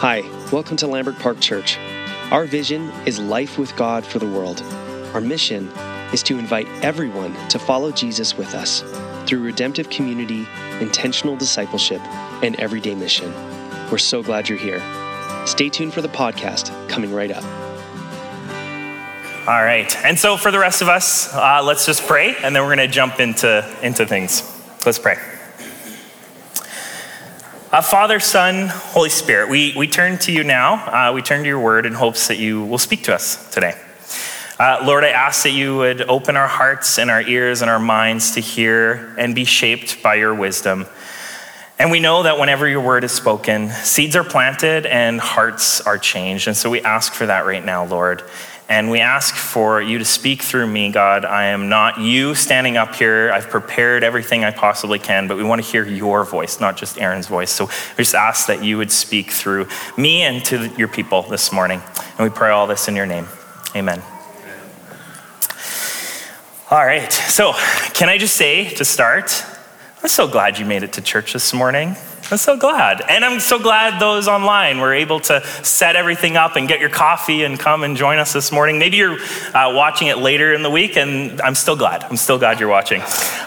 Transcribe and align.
Hi, 0.00 0.20
welcome 0.52 0.76
to 0.76 0.86
Lambrick 0.86 1.18
Park 1.20 1.40
Church. 1.40 1.78
Our 2.30 2.44
vision 2.44 2.90
is 3.06 3.18
life 3.18 3.56
with 3.56 3.74
God 3.76 4.04
for 4.04 4.18
the 4.18 4.26
world. 4.26 4.60
Our 5.14 5.22
mission 5.22 5.68
is 6.12 6.22
to 6.24 6.38
invite 6.38 6.68
everyone 6.82 7.34
to 7.48 7.58
follow 7.58 7.90
Jesus 7.90 8.36
with 8.36 8.54
us 8.54 8.82
through 9.24 9.42
redemptive 9.42 9.88
community, 9.88 10.46
intentional 10.80 11.34
discipleship, 11.34 12.02
and 12.42 12.56
everyday 12.56 12.94
mission. 12.94 13.32
We're 13.90 13.96
so 13.96 14.22
glad 14.22 14.50
you're 14.50 14.58
here. 14.58 14.82
Stay 15.46 15.70
tuned 15.70 15.94
for 15.94 16.02
the 16.02 16.08
podcast 16.08 16.70
coming 16.90 17.14
right 17.14 17.30
up. 17.30 17.44
All 19.48 19.64
right. 19.64 19.96
And 20.04 20.18
so 20.18 20.36
for 20.36 20.50
the 20.50 20.58
rest 20.58 20.82
of 20.82 20.88
us, 20.88 21.32
uh, 21.32 21.62
let's 21.64 21.86
just 21.86 22.02
pray 22.02 22.36
and 22.42 22.54
then 22.54 22.62
we're 22.64 22.76
going 22.76 22.86
to 22.86 22.94
jump 22.94 23.18
into, 23.18 23.66
into 23.82 24.04
things. 24.04 24.42
Let's 24.84 24.98
pray. 24.98 25.16
Uh, 27.76 27.82
Father, 27.82 28.18
Son, 28.20 28.68
Holy 28.68 29.10
Spirit, 29.10 29.50
we, 29.50 29.74
we 29.76 29.86
turn 29.86 30.16
to 30.16 30.32
you 30.32 30.42
now. 30.42 30.76
Uh, 30.76 31.12
we 31.12 31.20
turn 31.20 31.42
to 31.42 31.46
your 31.46 31.60
word 31.60 31.84
in 31.84 31.92
hopes 31.92 32.28
that 32.28 32.38
you 32.38 32.64
will 32.64 32.78
speak 32.78 33.02
to 33.02 33.14
us 33.14 33.50
today. 33.50 33.78
Uh, 34.58 34.82
Lord, 34.86 35.04
I 35.04 35.10
ask 35.10 35.42
that 35.42 35.50
you 35.50 35.76
would 35.76 36.00
open 36.00 36.38
our 36.38 36.48
hearts 36.48 36.98
and 36.98 37.10
our 37.10 37.20
ears 37.20 37.60
and 37.60 37.70
our 37.70 37.78
minds 37.78 38.30
to 38.30 38.40
hear 38.40 39.14
and 39.18 39.34
be 39.34 39.44
shaped 39.44 40.02
by 40.02 40.14
your 40.14 40.34
wisdom. 40.34 40.86
And 41.78 41.90
we 41.90 42.00
know 42.00 42.22
that 42.22 42.38
whenever 42.38 42.66
your 42.66 42.80
word 42.80 43.04
is 43.04 43.12
spoken, 43.12 43.68
seeds 43.68 44.16
are 44.16 44.24
planted 44.24 44.86
and 44.86 45.20
hearts 45.20 45.82
are 45.82 45.98
changed. 45.98 46.48
And 46.48 46.56
so 46.56 46.70
we 46.70 46.80
ask 46.80 47.12
for 47.12 47.26
that 47.26 47.44
right 47.44 47.62
now, 47.62 47.84
Lord. 47.84 48.22
And 48.68 48.90
we 48.90 48.98
ask 48.98 49.34
for 49.34 49.80
you 49.80 49.98
to 49.98 50.04
speak 50.04 50.42
through 50.42 50.66
me, 50.66 50.90
God. 50.90 51.24
I 51.24 51.46
am 51.46 51.68
not 51.68 52.00
you 52.00 52.34
standing 52.34 52.76
up 52.76 52.96
here. 52.96 53.30
I've 53.32 53.48
prepared 53.48 54.02
everything 54.02 54.44
I 54.44 54.50
possibly 54.50 54.98
can, 54.98 55.28
but 55.28 55.36
we 55.36 55.44
want 55.44 55.64
to 55.64 55.70
hear 55.70 55.86
your 55.86 56.24
voice, 56.24 56.58
not 56.58 56.76
just 56.76 57.00
Aaron's 57.00 57.28
voice. 57.28 57.52
So 57.52 57.66
we 57.66 57.98
just 57.98 58.16
ask 58.16 58.48
that 58.48 58.64
you 58.64 58.76
would 58.78 58.90
speak 58.90 59.30
through 59.30 59.68
me 59.96 60.22
and 60.22 60.44
to 60.46 60.66
your 60.76 60.88
people 60.88 61.22
this 61.22 61.52
morning. 61.52 61.80
And 62.18 62.28
we 62.28 62.30
pray 62.30 62.50
all 62.50 62.66
this 62.66 62.88
in 62.88 62.96
your 62.96 63.06
name. 63.06 63.28
Amen. 63.76 64.02
All 66.68 66.84
right. 66.84 67.12
So, 67.12 67.52
can 67.94 68.08
I 68.08 68.18
just 68.18 68.34
say 68.34 68.70
to 68.70 68.84
start, 68.84 69.44
I'm 70.02 70.08
so 70.08 70.26
glad 70.26 70.58
you 70.58 70.64
made 70.64 70.82
it 70.82 70.94
to 70.94 71.00
church 71.00 71.32
this 71.32 71.54
morning. 71.54 71.94
I'm 72.28 72.38
so 72.38 72.56
glad. 72.56 73.02
And 73.08 73.24
I'm 73.24 73.38
so 73.38 73.56
glad 73.60 74.00
those 74.00 74.26
online 74.26 74.80
were 74.80 74.92
able 74.92 75.20
to 75.20 75.46
set 75.62 75.94
everything 75.94 76.36
up 76.36 76.56
and 76.56 76.66
get 76.66 76.80
your 76.80 76.88
coffee 76.88 77.44
and 77.44 77.56
come 77.56 77.84
and 77.84 77.96
join 77.96 78.18
us 78.18 78.32
this 78.32 78.50
morning. 78.50 78.80
Maybe 78.80 78.96
you're 78.96 79.16
uh, 79.54 79.72
watching 79.72 80.08
it 80.08 80.18
later 80.18 80.52
in 80.52 80.64
the 80.64 80.70
week, 80.70 80.96
and 80.96 81.40
I'm 81.40 81.54
still 81.54 81.76
glad. 81.76 82.02
I'm 82.02 82.16
still 82.16 82.36
glad 82.36 82.58
you're 82.58 82.68
watching. 82.68 83.00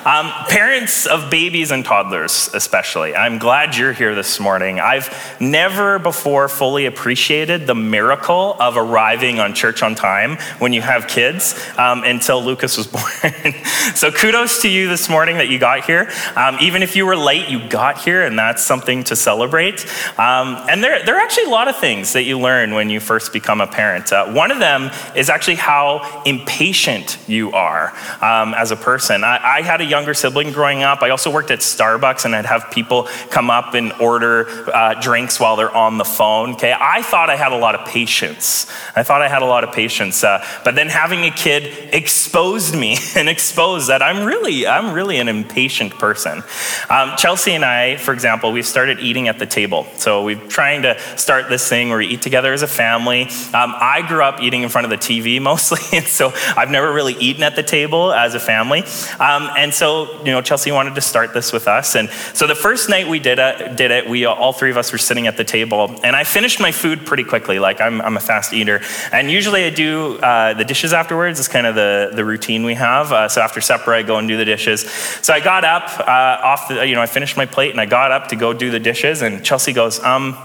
Um, 0.05 0.31
parents 0.47 1.05
of 1.07 1.29
babies 1.29 1.71
and 1.71 1.83
toddlers, 1.83 2.49
especially, 2.53 3.15
I'm 3.15 3.37
glad 3.37 3.75
you're 3.75 3.91
here 3.91 4.15
this 4.15 4.39
morning. 4.39 4.79
I've 4.79 5.13
never 5.41 5.99
before 5.99 6.47
fully 6.47 6.85
appreciated 6.85 7.67
the 7.67 7.75
miracle 7.75 8.55
of 8.61 8.77
arriving 8.77 9.41
on 9.41 9.53
church 9.55 9.83
on 9.83 9.93
time 9.95 10.37
when 10.59 10.71
you 10.71 10.81
have 10.81 11.09
kids 11.09 11.53
um, 11.77 12.05
until 12.05 12.41
Lucas 12.41 12.77
was 12.77 12.87
born. 12.87 13.53
so 13.93 14.09
kudos 14.09 14.61
to 14.61 14.69
you 14.69 14.87
this 14.87 15.09
morning 15.09 15.35
that 15.35 15.49
you 15.49 15.59
got 15.59 15.83
here. 15.83 16.09
Um, 16.37 16.57
even 16.61 16.81
if 16.81 16.95
you 16.95 17.05
were 17.05 17.17
late, 17.17 17.49
you 17.49 17.67
got 17.67 17.97
here, 17.97 18.23
and 18.23 18.39
that's 18.39 18.68
something 18.69 19.03
to 19.05 19.15
celebrate. 19.15 19.79
Um, 20.19 20.47
and 20.69 20.83
there, 20.83 21.03
there 21.03 21.15
are 21.17 21.21
actually 21.21 21.45
a 21.45 21.55
lot 21.59 21.67
of 21.67 21.75
things 21.75 22.13
that 22.13 22.23
you 22.23 22.39
learn 22.39 22.75
when 22.75 22.91
you 22.91 22.99
first 22.99 23.33
become 23.33 23.61
a 23.61 23.67
parent. 23.67 24.13
Uh, 24.13 24.27
one 24.31 24.51
of 24.51 24.59
them 24.59 24.91
is 25.15 25.27
actually 25.27 25.55
how 25.55 26.21
impatient 26.25 27.17
you 27.27 27.51
are 27.51 27.89
um, 28.21 28.53
as 28.53 28.69
a 28.69 28.75
person. 28.75 29.23
I, 29.23 29.57
I, 29.57 29.61
had 29.63 29.81
a 29.81 29.85
younger 29.85 30.13
sibling 30.13 30.51
growing 30.51 30.83
up. 30.83 31.01
I 31.01 31.09
also 31.09 31.31
worked 31.31 31.49
at 31.49 31.59
Starbucks 31.59 32.25
and 32.25 32.35
I'd 32.35 32.45
have 32.45 32.69
people 32.69 33.07
come 33.31 33.49
up 33.49 33.73
and 33.73 33.91
order 33.93 34.47
uh, 34.69 35.01
drinks 35.01 35.39
while 35.39 35.55
they're 35.55 35.75
on 35.75 35.97
the 35.97 36.05
phone. 36.05 36.51
Okay, 36.53 36.75
I 36.79 37.01
thought 37.01 37.31
I 37.31 37.35
had 37.35 37.51
a 37.51 37.57
lot 37.57 37.73
of 37.73 37.87
patience. 37.87 38.67
I 38.95 39.01
thought 39.01 39.23
I 39.23 39.29
had 39.29 39.41
a 39.41 39.45
lot 39.45 39.63
of 39.63 39.73
patience. 39.73 40.23
Uh, 40.23 40.45
but 40.63 40.75
then 40.75 40.89
having 40.89 41.23
a 41.25 41.31
kid 41.31 41.89
exposed 41.91 42.75
me 42.75 42.97
and 43.15 43.27
exposed 43.27 43.89
that 43.89 44.03
I'm 44.03 44.23
really, 44.25 44.67
I'm 44.67 44.93
really 44.93 45.17
an 45.17 45.27
impatient 45.27 45.93
person. 45.97 46.43
Um, 46.89 47.15
Chelsea 47.17 47.53
and 47.53 47.65
I, 47.65 47.97
for 47.97 48.13
example, 48.13 48.51
we've 48.59 48.67
started 48.67 48.99
eating 48.99 49.29
at 49.29 49.39
the 49.39 49.45
table. 49.45 49.87
So 49.95 50.25
we're 50.25 50.35
trying 50.35 50.81
to 50.81 50.99
start 51.15 51.47
this 51.47 51.69
thing 51.69 51.87
where 51.87 51.99
we 51.99 52.07
eat 52.07 52.21
together 52.21 52.51
as 52.51 52.61
a 52.61 52.67
family. 52.67 53.21
Um, 53.53 53.73
I 53.73 54.03
grew 54.05 54.21
up 54.21 54.41
eating 54.41 54.63
in 54.63 54.69
front 54.69 54.83
of 54.83 54.91
the 54.91 54.97
TV 54.97 55.41
mostly, 55.49 55.79
and 55.97 56.05
so 56.05 56.33
I've 56.57 56.69
never 56.69 56.91
really 56.91 57.13
eaten 57.13 57.41
at 57.43 57.55
the 57.55 57.63
table 57.63 58.11
as 58.11 58.35
a 58.35 58.39
family. 58.39 58.83
Um, 59.17 59.49
and 59.57 59.73
so, 59.73 60.11
you 60.25 60.33
know, 60.33 60.41
Chelsea 60.41 60.73
wanted 60.73 60.95
to 60.95 61.01
start 61.01 61.33
this 61.33 61.53
with 61.53 61.69
us. 61.69 61.95
And 61.95 62.09
so 62.33 62.47
the 62.47 62.55
first 62.55 62.89
night 62.89 63.07
we 63.07 63.19
did 63.19 63.39
it, 63.39 63.77
did 63.77 63.91
it 63.91 64.09
we 64.09 64.25
all 64.25 64.51
three 64.51 64.71
of 64.71 64.77
us 64.77 64.91
were 64.91 64.97
sitting 64.97 65.25
at 65.25 65.37
the 65.37 65.45
table, 65.45 65.97
and 66.03 66.17
I 66.17 66.25
finished 66.25 66.59
my 66.59 66.73
food 66.73 67.05
pretty 67.05 67.23
quickly. 67.23 67.59
Like 67.59 67.79
I'm, 67.79 68.01
I'm 68.01 68.17
a 68.17 68.19
fast 68.19 68.51
eater, 68.51 68.81
and 69.13 69.31
usually 69.31 69.63
I 69.63 69.69
do 69.69 70.17
uh, 70.17 70.53
the 70.53 70.65
dishes 70.65 70.91
afterwards. 70.91 71.39
It's 71.39 71.47
kind 71.47 71.65
of 71.65 71.75
the, 71.75 72.11
the 72.13 72.25
routine 72.25 72.65
we 72.65 72.73
have. 72.73 73.13
Uh, 73.13 73.29
so 73.29 73.39
after 73.39 73.61
supper, 73.61 73.93
I 73.93 74.03
go 74.03 74.17
and 74.17 74.27
do 74.27 74.35
the 74.35 74.43
dishes. 74.43 74.81
So 75.21 75.33
I 75.33 75.39
got 75.39 75.63
up 75.63 75.97
uh, 76.01 76.43
off 76.43 76.67
the, 76.67 76.85
you 76.85 76.95
know, 76.95 77.01
I 77.01 77.05
finished 77.05 77.37
my 77.37 77.45
plate, 77.45 77.71
and 77.71 77.79
I 77.79 77.85
got 77.85 78.11
up 78.11 78.27
to 78.27 78.35
go 78.35 78.48
do 78.53 78.71
the 78.71 78.79
dishes, 78.79 79.21
and 79.21 79.43
Chelsea 79.43 79.73
goes, 79.73 79.99
um, 80.03 80.37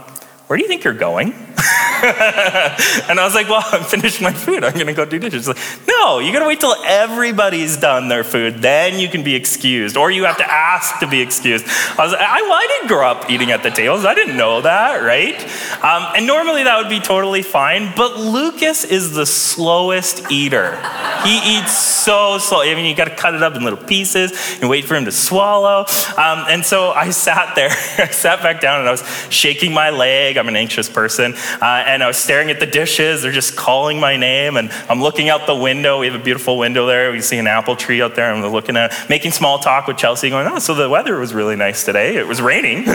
where 0.54 0.58
do 0.58 0.62
you 0.62 0.68
think 0.68 0.84
you're 0.84 0.94
going? 0.94 1.32
and 2.04 3.18
I 3.18 3.24
was 3.24 3.34
like, 3.34 3.48
well, 3.48 3.62
I'm 3.72 3.82
finished 3.82 4.20
my 4.20 4.32
food. 4.32 4.62
I'm 4.62 4.74
going 4.74 4.86
to 4.86 4.92
go 4.92 5.04
do 5.04 5.18
dishes. 5.18 5.48
Like, 5.48 5.58
no, 5.88 6.20
you 6.20 6.32
got 6.32 6.40
to 6.40 6.46
wait 6.46 6.60
till 6.60 6.76
everybody's 6.84 7.76
done 7.76 8.06
their 8.06 8.22
food. 8.22 8.62
Then 8.62 9.00
you 9.00 9.08
can 9.08 9.24
be 9.24 9.34
excused, 9.34 9.96
or 9.96 10.12
you 10.12 10.24
have 10.26 10.36
to 10.36 10.48
ask 10.48 11.00
to 11.00 11.08
be 11.08 11.20
excused. 11.20 11.66
I 11.66 12.04
was 12.04 12.12
like, 12.12 12.20
I, 12.20 12.38
I 12.38 12.66
didn't 12.68 12.88
grow 12.88 13.08
up 13.08 13.30
eating 13.30 13.50
at 13.50 13.64
the 13.64 13.70
tables. 13.70 14.04
I 14.04 14.14
didn't 14.14 14.36
know 14.36 14.60
that, 14.60 15.02
right? 15.02 15.42
Um, 15.82 16.12
and 16.14 16.26
normally 16.26 16.62
that 16.62 16.76
would 16.76 16.90
be 16.90 17.00
totally 17.00 17.42
fine. 17.42 17.92
But 17.96 18.16
Lucas 18.16 18.84
is 18.84 19.12
the 19.12 19.26
slowest 19.26 20.30
eater. 20.30 20.76
He 21.24 21.58
eats 21.58 21.76
so 21.76 22.38
slow. 22.38 22.60
I 22.60 22.74
mean, 22.74 22.84
you 22.84 22.94
got 22.94 23.08
to 23.08 23.16
cut 23.16 23.34
it 23.34 23.42
up 23.42 23.56
in 23.56 23.64
little 23.64 23.82
pieces 23.82 24.60
and 24.60 24.68
wait 24.70 24.84
for 24.84 24.94
him 24.94 25.06
to 25.06 25.12
swallow. 25.12 25.86
Um, 26.16 26.44
and 26.48 26.64
so 26.64 26.90
I 26.90 27.10
sat 27.10 27.56
there, 27.56 27.70
I 27.98 28.10
sat 28.10 28.42
back 28.42 28.60
down, 28.60 28.80
and 28.80 28.88
I 28.88 28.92
was 28.92 29.02
shaking 29.30 29.72
my 29.72 29.90
leg 29.90 30.36
an 30.48 30.56
anxious 30.56 30.88
person. 30.88 31.34
Uh, 31.34 31.84
and 31.86 32.02
I 32.02 32.06
was 32.06 32.16
staring 32.16 32.50
at 32.50 32.60
the 32.60 32.66
dishes. 32.66 33.22
They're 33.22 33.32
just 33.32 33.56
calling 33.56 34.00
my 34.00 34.16
name. 34.16 34.56
And 34.56 34.70
I'm 34.88 35.00
looking 35.00 35.28
out 35.28 35.46
the 35.46 35.54
window. 35.54 36.00
We 36.00 36.06
have 36.06 36.20
a 36.20 36.22
beautiful 36.22 36.58
window 36.58 36.86
there. 36.86 37.12
We 37.12 37.20
see 37.20 37.38
an 37.38 37.46
apple 37.46 37.76
tree 37.76 38.02
out 38.02 38.14
there. 38.14 38.32
I'm 38.32 38.42
looking 38.42 38.76
at 38.76 38.94
making 39.08 39.32
small 39.32 39.58
talk 39.58 39.86
with 39.86 39.96
Chelsea, 39.96 40.30
going, 40.30 40.46
oh, 40.46 40.58
so 40.58 40.74
the 40.74 40.88
weather 40.88 41.18
was 41.18 41.34
really 41.34 41.56
nice 41.56 41.84
today. 41.84 42.16
It 42.16 42.26
was 42.26 42.40
raining. 42.40 42.78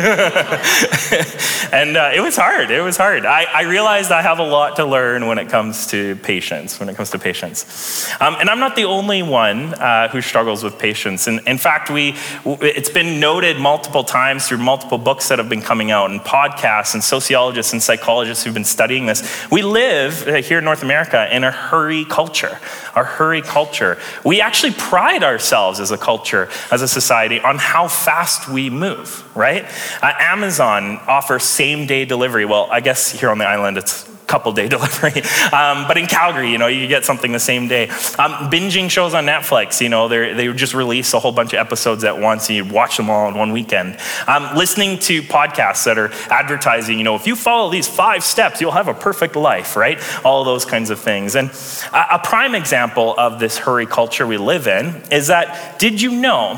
and 1.72 1.98
uh, 1.98 2.12
it 2.14 2.22
was 2.22 2.36
hard. 2.36 2.72
It 2.72 2.82
was 2.82 2.98
hard. 2.98 3.26
I, 3.26 3.44
I, 3.44 3.62
realized 3.64 4.12
I 4.12 4.22
have 4.22 4.40
a 4.40 4.44
lot 4.44 4.78
to 4.78 4.86
learn 4.86 5.28
when 5.28 5.38
it 5.38 5.50
comes 5.50 5.88
to 5.88 6.16
patience, 6.18 6.80
when 6.80 6.90
it 6.90 6.96
comes 6.96 7.12
to 7.12 7.20
patience. 7.20 8.10
Um, 8.20 8.36
and 8.40 8.50
I'm 8.50 8.60
not 8.60 8.76
the 8.76 8.86
only 8.86 9.22
one 9.22 9.74
uh, 9.76 10.08
who 10.10 10.22
struggles 10.22 10.64
with 10.64 10.80
patience. 10.80 11.28
And 11.28 11.40
in 11.48 11.58
fact, 11.58 11.90
we, 11.90 12.16
it's 12.46 12.90
been 12.90 13.20
noted 13.20 13.58
multiple 13.58 14.04
times 14.04 14.48
through 14.48 14.60
multiple 14.60 14.98
books 14.98 15.30
that 15.30 15.40
have 15.40 15.50
been 15.50 15.62
coming 15.62 15.92
out 15.92 16.10
and 16.12 16.20
podcasts 16.22 16.94
and 16.94 17.04
social 17.04 17.29
sociologists 17.30 17.74
and 17.74 17.84
psychologists 17.84 18.44
who've 18.44 18.56
been 18.56 18.66
studying 18.66 19.06
this. 19.06 19.22
We 19.52 19.62
live 19.62 20.28
uh, 20.28 20.38
here 20.38 20.58
in 20.58 20.64
North 20.64 20.82
America 20.82 21.28
in 21.32 21.44
a 21.44 21.52
hurry 21.52 22.04
culture, 22.06 22.58
a 22.96 23.04
hurry 23.04 23.44
culture. 23.44 24.00
We 24.26 24.42
actually 24.42 24.74
pride 24.74 25.24
ourselves 25.24 25.80
as 25.80 25.92
a 25.92 25.98
culture, 25.98 26.50
as 26.72 26.82
a 26.82 26.88
society, 26.88 27.40
on 27.40 27.60
how 27.60 27.88
fast 27.88 28.50
we 28.50 28.72
move, 28.72 29.24
right? 29.38 29.64
Uh, 30.02 30.12
Amazon 30.18 31.00
offers 31.06 31.44
same 31.44 31.86
day 31.86 32.04
delivery. 32.04 32.46
Well, 32.46 32.68
I 32.72 32.80
guess 32.80 33.12
here 33.12 33.30
on 33.30 33.38
the 33.38 33.46
island 33.46 33.78
it's 33.78 34.10
couple 34.30 34.52
day 34.54 34.68
delivery. 34.78 35.22
Um, 35.52 35.88
but 35.88 35.98
in 35.98 36.08
Calgary, 36.08 36.52
you 36.52 36.58
know, 36.58 36.68
you 36.68 36.88
get 36.88 37.04
something 37.04 37.32
the 37.32 37.40
same 37.40 37.68
day. 37.68 37.90
Um, 37.90 38.50
binging 38.50 38.90
shows 38.90 39.14
on 39.14 39.26
Netflix, 39.26 39.82
you 39.82 39.90
know, 39.90 40.08
they 40.08 40.52
just 40.54 40.74
release 40.74 41.14
a 41.14 41.20
whole 41.20 41.32
bunch 41.32 41.54
of 41.54 41.60
episodes 41.60 42.04
at 42.04 42.18
once 42.18 42.48
and 42.50 42.56
you 42.56 42.66
watch 42.66 42.96
them 42.96 43.10
all 43.10 43.28
in 43.28 43.36
one 43.36 43.52
weekend. 43.52 43.98
Um, 44.28 44.56
listening 44.56 45.00
to 45.00 45.22
podcasts 45.24 45.84
that 45.86 45.98
are 45.98 46.12
advertising, 46.30 46.98
you 46.98 47.04
know, 47.04 47.16
if 47.16 47.28
you 47.28 47.36
follow 47.36 47.70
these 47.70 47.88
five 47.88 48.24
steps, 48.24 48.62
you'll 48.62 48.72
have 48.72 48.88
a 48.88 48.94
perfect 48.94 49.36
life, 49.36 49.76
right? 49.76 50.00
All 50.24 50.44
those 50.44 50.66
kinds 50.66 50.90
of 50.90 51.00
things. 51.00 51.36
And 51.36 51.50
a 51.94 52.20
prime 52.20 52.56
example 52.56 53.16
of 53.18 53.40
this 53.40 53.58
hurry 53.58 53.86
culture 53.86 54.28
we 54.28 54.38
live 54.38 54.68
in 54.68 55.02
is 55.12 55.28
that 55.28 55.80
did 55.80 56.02
you 56.02 56.12
know 56.12 56.56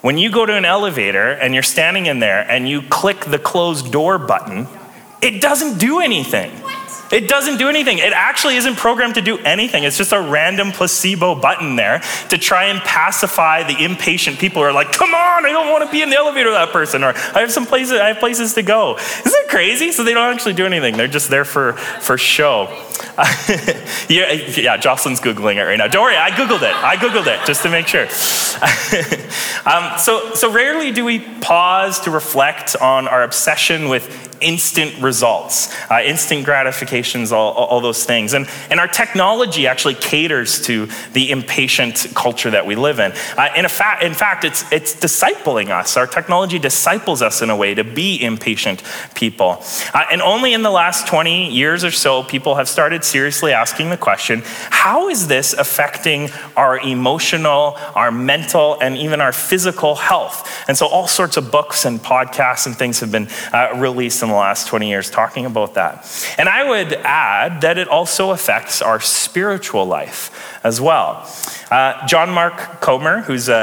when 0.00 0.18
you 0.18 0.30
go 0.30 0.46
to 0.46 0.54
an 0.54 0.64
elevator 0.64 1.32
and 1.32 1.54
you're 1.54 1.62
standing 1.62 2.06
in 2.06 2.20
there 2.20 2.48
and 2.48 2.68
you 2.68 2.82
click 2.82 3.24
the 3.24 3.38
closed 3.38 3.90
door 3.90 4.18
button, 4.18 4.68
it 5.20 5.40
doesn't 5.40 5.78
do 5.78 6.00
anything. 6.00 6.52
It 7.10 7.28
doesn't 7.28 7.58
do 7.58 7.68
anything. 7.68 7.98
It 7.98 8.12
actually 8.12 8.56
isn't 8.56 8.76
programmed 8.76 9.14
to 9.14 9.22
do 9.22 9.38
anything. 9.38 9.84
It's 9.84 9.96
just 9.96 10.12
a 10.12 10.20
random 10.20 10.72
placebo 10.72 11.34
button 11.34 11.76
there 11.76 12.02
to 12.30 12.38
try 12.38 12.64
and 12.64 12.80
pacify 12.80 13.62
the 13.62 13.84
impatient 13.84 14.38
people 14.38 14.62
who 14.62 14.68
are 14.68 14.72
like, 14.72 14.92
come 14.92 15.14
on, 15.14 15.46
I 15.46 15.52
don't 15.52 15.70
want 15.70 15.84
to 15.84 15.90
be 15.90 16.02
in 16.02 16.10
the 16.10 16.16
elevator 16.16 16.50
with 16.50 16.58
that 16.58 16.70
person, 16.70 17.04
or 17.04 17.14
I 17.34 17.40
have 17.40 17.52
some 17.52 17.66
places, 17.66 17.92
I 17.92 18.08
have 18.08 18.18
places 18.18 18.54
to 18.54 18.62
go. 18.62 18.96
Isn't 18.96 19.22
it 19.26 19.48
crazy? 19.48 19.92
So 19.92 20.02
they 20.02 20.14
don't 20.14 20.34
actually 20.34 20.54
do 20.54 20.66
anything. 20.66 20.96
They're 20.96 21.06
just 21.06 21.30
there 21.30 21.44
for, 21.44 21.74
for 21.74 22.18
show. 22.18 22.64
yeah, 24.08 24.32
yeah, 24.32 24.76
Jocelyn's 24.76 25.20
Googling 25.20 25.56
it 25.56 25.64
right 25.64 25.78
now. 25.78 25.86
Don't 25.86 26.02
worry, 26.02 26.16
I 26.16 26.30
Googled 26.30 26.62
it. 26.62 26.74
I 26.74 26.96
Googled 26.96 27.26
it 27.26 27.46
just 27.46 27.62
to 27.62 27.70
make 27.70 27.86
sure. 27.86 28.06
um, 29.66 29.98
so, 29.98 30.34
so 30.34 30.50
rarely 30.50 30.90
do 30.90 31.04
we 31.04 31.20
pause 31.20 32.00
to 32.00 32.10
reflect 32.10 32.74
on 32.76 33.06
our 33.06 33.22
obsession 33.22 33.88
with 33.88 34.25
instant 34.40 35.00
results, 35.00 35.74
uh, 35.90 36.00
instant 36.04 36.44
gratifications, 36.44 37.32
all, 37.32 37.52
all, 37.52 37.80
those 37.80 38.04
things. 38.04 38.34
And, 38.34 38.48
and 38.70 38.80
our 38.80 38.88
technology 38.88 39.66
actually 39.66 39.94
caters 39.94 40.60
to 40.62 40.88
the 41.12 41.30
impatient 41.30 42.06
culture 42.14 42.50
that 42.50 42.66
we 42.66 42.76
live 42.76 42.98
in. 42.98 43.12
Uh, 43.36 43.48
in, 43.56 43.68
fa- 43.68 43.98
in 44.02 44.14
fact, 44.14 44.44
it's, 44.44 44.70
it's 44.72 44.94
discipling 44.94 45.70
us. 45.70 45.96
Our 45.96 46.06
technology 46.06 46.58
disciples 46.58 47.22
us 47.22 47.42
in 47.42 47.50
a 47.50 47.56
way 47.56 47.74
to 47.74 47.84
be 47.84 48.22
impatient 48.22 48.82
people. 49.14 49.62
Uh, 49.94 50.04
and 50.10 50.22
only 50.22 50.52
in 50.52 50.62
the 50.62 50.70
last 50.70 51.06
20 51.06 51.50
years 51.50 51.84
or 51.84 51.90
so, 51.90 52.22
people 52.22 52.56
have 52.56 52.68
started 52.68 53.04
seriously 53.04 53.52
asking 53.52 53.90
the 53.90 53.96
question 53.96 54.42
how 54.44 55.08
is 55.08 55.26
this 55.26 55.52
affecting 55.52 56.30
our 56.56 56.78
emotional, 56.78 57.76
our 57.94 58.10
mental, 58.10 58.76
and 58.80 58.96
even 58.96 59.20
our 59.20 59.32
physical 59.32 59.94
health? 59.94 60.64
And 60.68 60.76
so, 60.76 60.86
all 60.86 61.08
sorts 61.08 61.36
of 61.36 61.50
books 61.50 61.84
and 61.84 62.00
podcasts 62.00 62.66
and 62.66 62.76
things 62.76 63.00
have 63.00 63.10
been 63.10 63.28
uh, 63.52 63.72
released 63.76 64.22
in 64.26 64.32
the 64.32 64.38
last 64.38 64.66
20 64.66 64.88
years 64.88 65.10
talking 65.10 65.46
about 65.46 65.74
that. 65.74 66.04
And 66.36 66.48
I 66.48 66.68
would 66.68 66.92
add 66.92 67.60
that 67.62 67.78
it 67.78 67.88
also 67.88 68.30
affects 68.30 68.82
our 68.82 69.00
spiritual 69.00 69.86
life 69.86 70.58
as 70.64 70.80
well. 70.80 71.30
Uh, 71.70 72.06
John 72.06 72.30
Mark 72.30 72.80
Comer, 72.80 73.22
who's 73.22 73.48
a, 73.48 73.54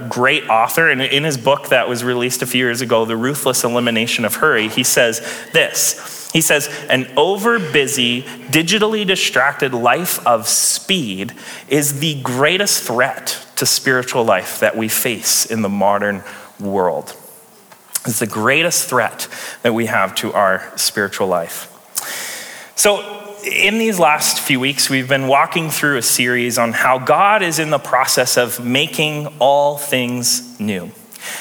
a 0.00 0.08
great 0.08 0.48
author, 0.48 0.88
and 0.88 1.02
in 1.02 1.24
his 1.24 1.36
book 1.36 1.68
that 1.68 1.88
was 1.88 2.04
released 2.04 2.42
a 2.42 2.46
few 2.46 2.64
years 2.64 2.80
ago, 2.80 3.04
The 3.04 3.16
Ruthless 3.16 3.64
Elimination 3.64 4.24
of 4.24 4.36
Hurry, 4.36 4.68
he 4.68 4.84
says 4.84 5.20
this. 5.52 6.30
He 6.32 6.40
says, 6.40 6.68
an 6.88 7.04
overbusy, 7.16 8.24
digitally 8.48 9.06
distracted 9.06 9.72
life 9.72 10.24
of 10.26 10.48
speed 10.48 11.32
is 11.68 12.00
the 12.00 12.20
greatest 12.22 12.82
threat 12.82 13.46
to 13.56 13.66
spiritual 13.66 14.24
life 14.24 14.58
that 14.58 14.76
we 14.76 14.88
face 14.88 15.46
in 15.46 15.62
the 15.62 15.68
modern 15.68 16.24
world. 16.58 17.16
It's 18.06 18.18
the 18.18 18.26
greatest 18.26 18.88
threat 18.88 19.28
that 19.62 19.72
we 19.72 19.86
have 19.86 20.14
to 20.16 20.32
our 20.34 20.76
spiritual 20.76 21.26
life. 21.26 21.70
So, 22.76 23.22
in 23.44 23.78
these 23.78 23.98
last 23.98 24.40
few 24.40 24.58
weeks, 24.58 24.88
we've 24.88 25.08
been 25.08 25.26
walking 25.26 25.70
through 25.70 25.98
a 25.98 26.02
series 26.02 26.58
on 26.58 26.72
how 26.72 26.98
God 26.98 27.42
is 27.42 27.58
in 27.58 27.70
the 27.70 27.78
process 27.78 28.36
of 28.36 28.64
making 28.64 29.26
all 29.38 29.76
things 29.76 30.58
new. 30.58 30.90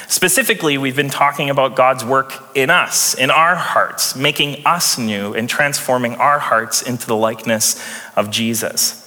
Specifically, 0.07 0.77
we've 0.77 0.95
been 0.95 1.09
talking 1.09 1.49
about 1.49 1.75
God's 1.75 2.05
work 2.05 2.33
in 2.55 2.69
us, 2.69 3.13
in 3.13 3.29
our 3.29 3.55
hearts, 3.55 4.15
making 4.15 4.65
us 4.65 4.97
new 4.97 5.33
and 5.33 5.49
transforming 5.49 6.15
our 6.15 6.39
hearts 6.39 6.81
into 6.81 7.07
the 7.07 7.15
likeness 7.15 7.81
of 8.15 8.31
Jesus. 8.31 8.99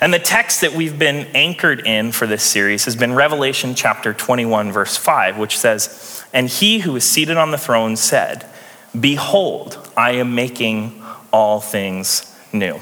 And 0.00 0.14
the 0.14 0.18
text 0.18 0.60
that 0.60 0.74
we've 0.74 0.98
been 0.98 1.26
anchored 1.34 1.86
in 1.86 2.12
for 2.12 2.26
this 2.26 2.44
series 2.44 2.84
has 2.84 2.94
been 2.94 3.14
Revelation 3.14 3.74
chapter 3.74 4.14
21, 4.14 4.70
verse 4.70 4.96
5, 4.96 5.38
which 5.38 5.58
says, 5.58 6.17
And 6.32 6.48
he 6.48 6.80
who 6.80 6.94
is 6.96 7.04
seated 7.04 7.36
on 7.36 7.50
the 7.50 7.58
throne 7.58 7.96
said, 7.96 8.46
Behold, 8.98 9.90
I 9.96 10.12
am 10.12 10.34
making 10.34 11.02
all 11.32 11.60
things 11.60 12.34
new. 12.52 12.80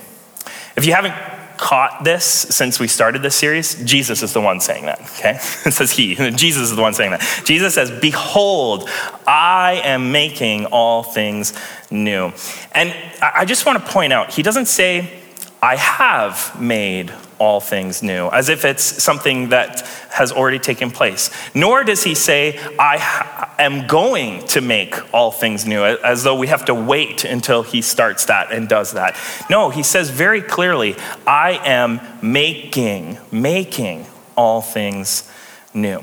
If 0.77 0.85
you 0.85 0.93
haven't 0.93 1.15
caught 1.57 2.05
this 2.05 2.25
since 2.25 2.79
we 2.79 2.87
started 2.87 3.23
this 3.23 3.35
series, 3.35 3.83
Jesus 3.85 4.23
is 4.23 4.33
the 4.33 4.41
one 4.41 4.61
saying 4.61 4.87
that, 4.87 5.01
okay? 5.01 5.33
It 5.65 5.73
says 5.73 5.91
he. 5.91 6.15
Jesus 6.33 6.71
is 6.71 6.77
the 6.77 6.83
one 6.83 6.95
saying 6.95 7.13
that. 7.13 7.43
Jesus 7.45 7.75
says, 7.75 7.91
Behold, 7.91 8.89
I 9.27 9.81
am 9.85 10.13
making 10.13 10.67
all 10.67 11.03
things 11.03 11.53
new. 11.91 12.33
And 12.73 12.95
I 13.23 13.45
just 13.45 13.67
want 13.67 13.85
to 13.85 13.91
point 13.91 14.13
out, 14.13 14.33
he 14.33 14.43
doesn't 14.43 14.67
say, 14.67 15.23
I 15.67 15.75
have 15.75 16.61
made 16.61 17.13
all 17.41 17.59
things 17.59 18.01
new, 18.01 18.29
as 18.29 18.49
if 18.49 18.65
it's 18.65 18.85
something 18.85 19.49
that 19.49 19.81
has 20.11 20.31
already 20.31 20.61
taken 20.61 20.93
place. 20.93 21.29
Nor 21.57 21.83
does 21.83 22.05
he 22.05 22.15
say, 22.15 22.61
I 22.79 23.53
am 23.59 23.89
going 23.89 24.47
to 24.47 24.61
make 24.61 25.13
all 25.13 25.33
things 25.33 25.67
new, 25.67 25.83
as 25.83 26.23
though 26.23 26.39
we 26.39 26.47
have 26.47 26.67
to 26.67 26.75
wait 26.75 27.25
until 27.25 27.65
he 27.65 27.83
starts 27.83 28.27
that 28.27 28.53
and 28.53 28.69
does 28.69 28.93
that. 28.93 29.17
No, 29.51 29.71
he 29.71 29.83
says 29.83 30.09
very 30.09 30.41
clearly, 30.41 30.95
I 31.27 31.61
am 31.65 32.01
making, 32.23 33.19
making 33.33 34.07
all 34.37 34.63
things 34.63 35.29
new. 35.75 36.01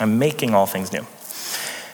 I'm 0.00 0.18
making 0.18 0.56
all 0.56 0.66
things 0.66 0.92
new. 0.92 1.06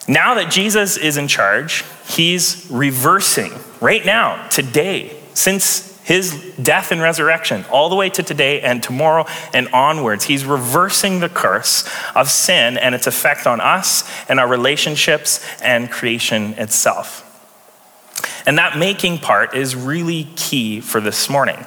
Now 0.09 0.37
that 0.37 0.51
Jesus 0.51 0.97
is 0.97 1.19
in 1.19 1.29
charge, 1.29 1.85
he's 2.09 2.67
reversing 2.71 3.53
right 3.83 4.07
now, 4.07 4.49
today, 4.49 5.15
since 5.35 5.90
his 6.03 6.55
death 6.61 6.93
and 6.93 7.01
resurrection, 7.01 7.65
all 7.71 7.89
the 7.89 7.97
way 7.97 8.11
to 8.11 8.23
today 8.23 8.61
and 8.61 8.83
tomorrow 8.83 9.27
and 9.53 9.69
onwards. 9.69 10.25
He's 10.25 10.45
reversing 10.45 11.21
the 11.21 11.29
curse 11.29 11.89
of 12.15 12.31
sin 12.31 12.79
and 12.79 12.95
its 12.95 13.07
effect 13.07 13.47
on 13.47 13.61
us 13.61 14.09
and 14.29 14.41
our 14.41 14.49
relationships 14.49 15.45
and 15.63 15.91
creation 15.91 16.55
itself. 16.55 17.27
And 18.47 18.59
that 18.59 18.79
making 18.79 19.19
part 19.19 19.55
is 19.55 19.77
really 19.77 20.25
key 20.37 20.81
for 20.81 21.01
this 21.01 21.29
morning. 21.29 21.65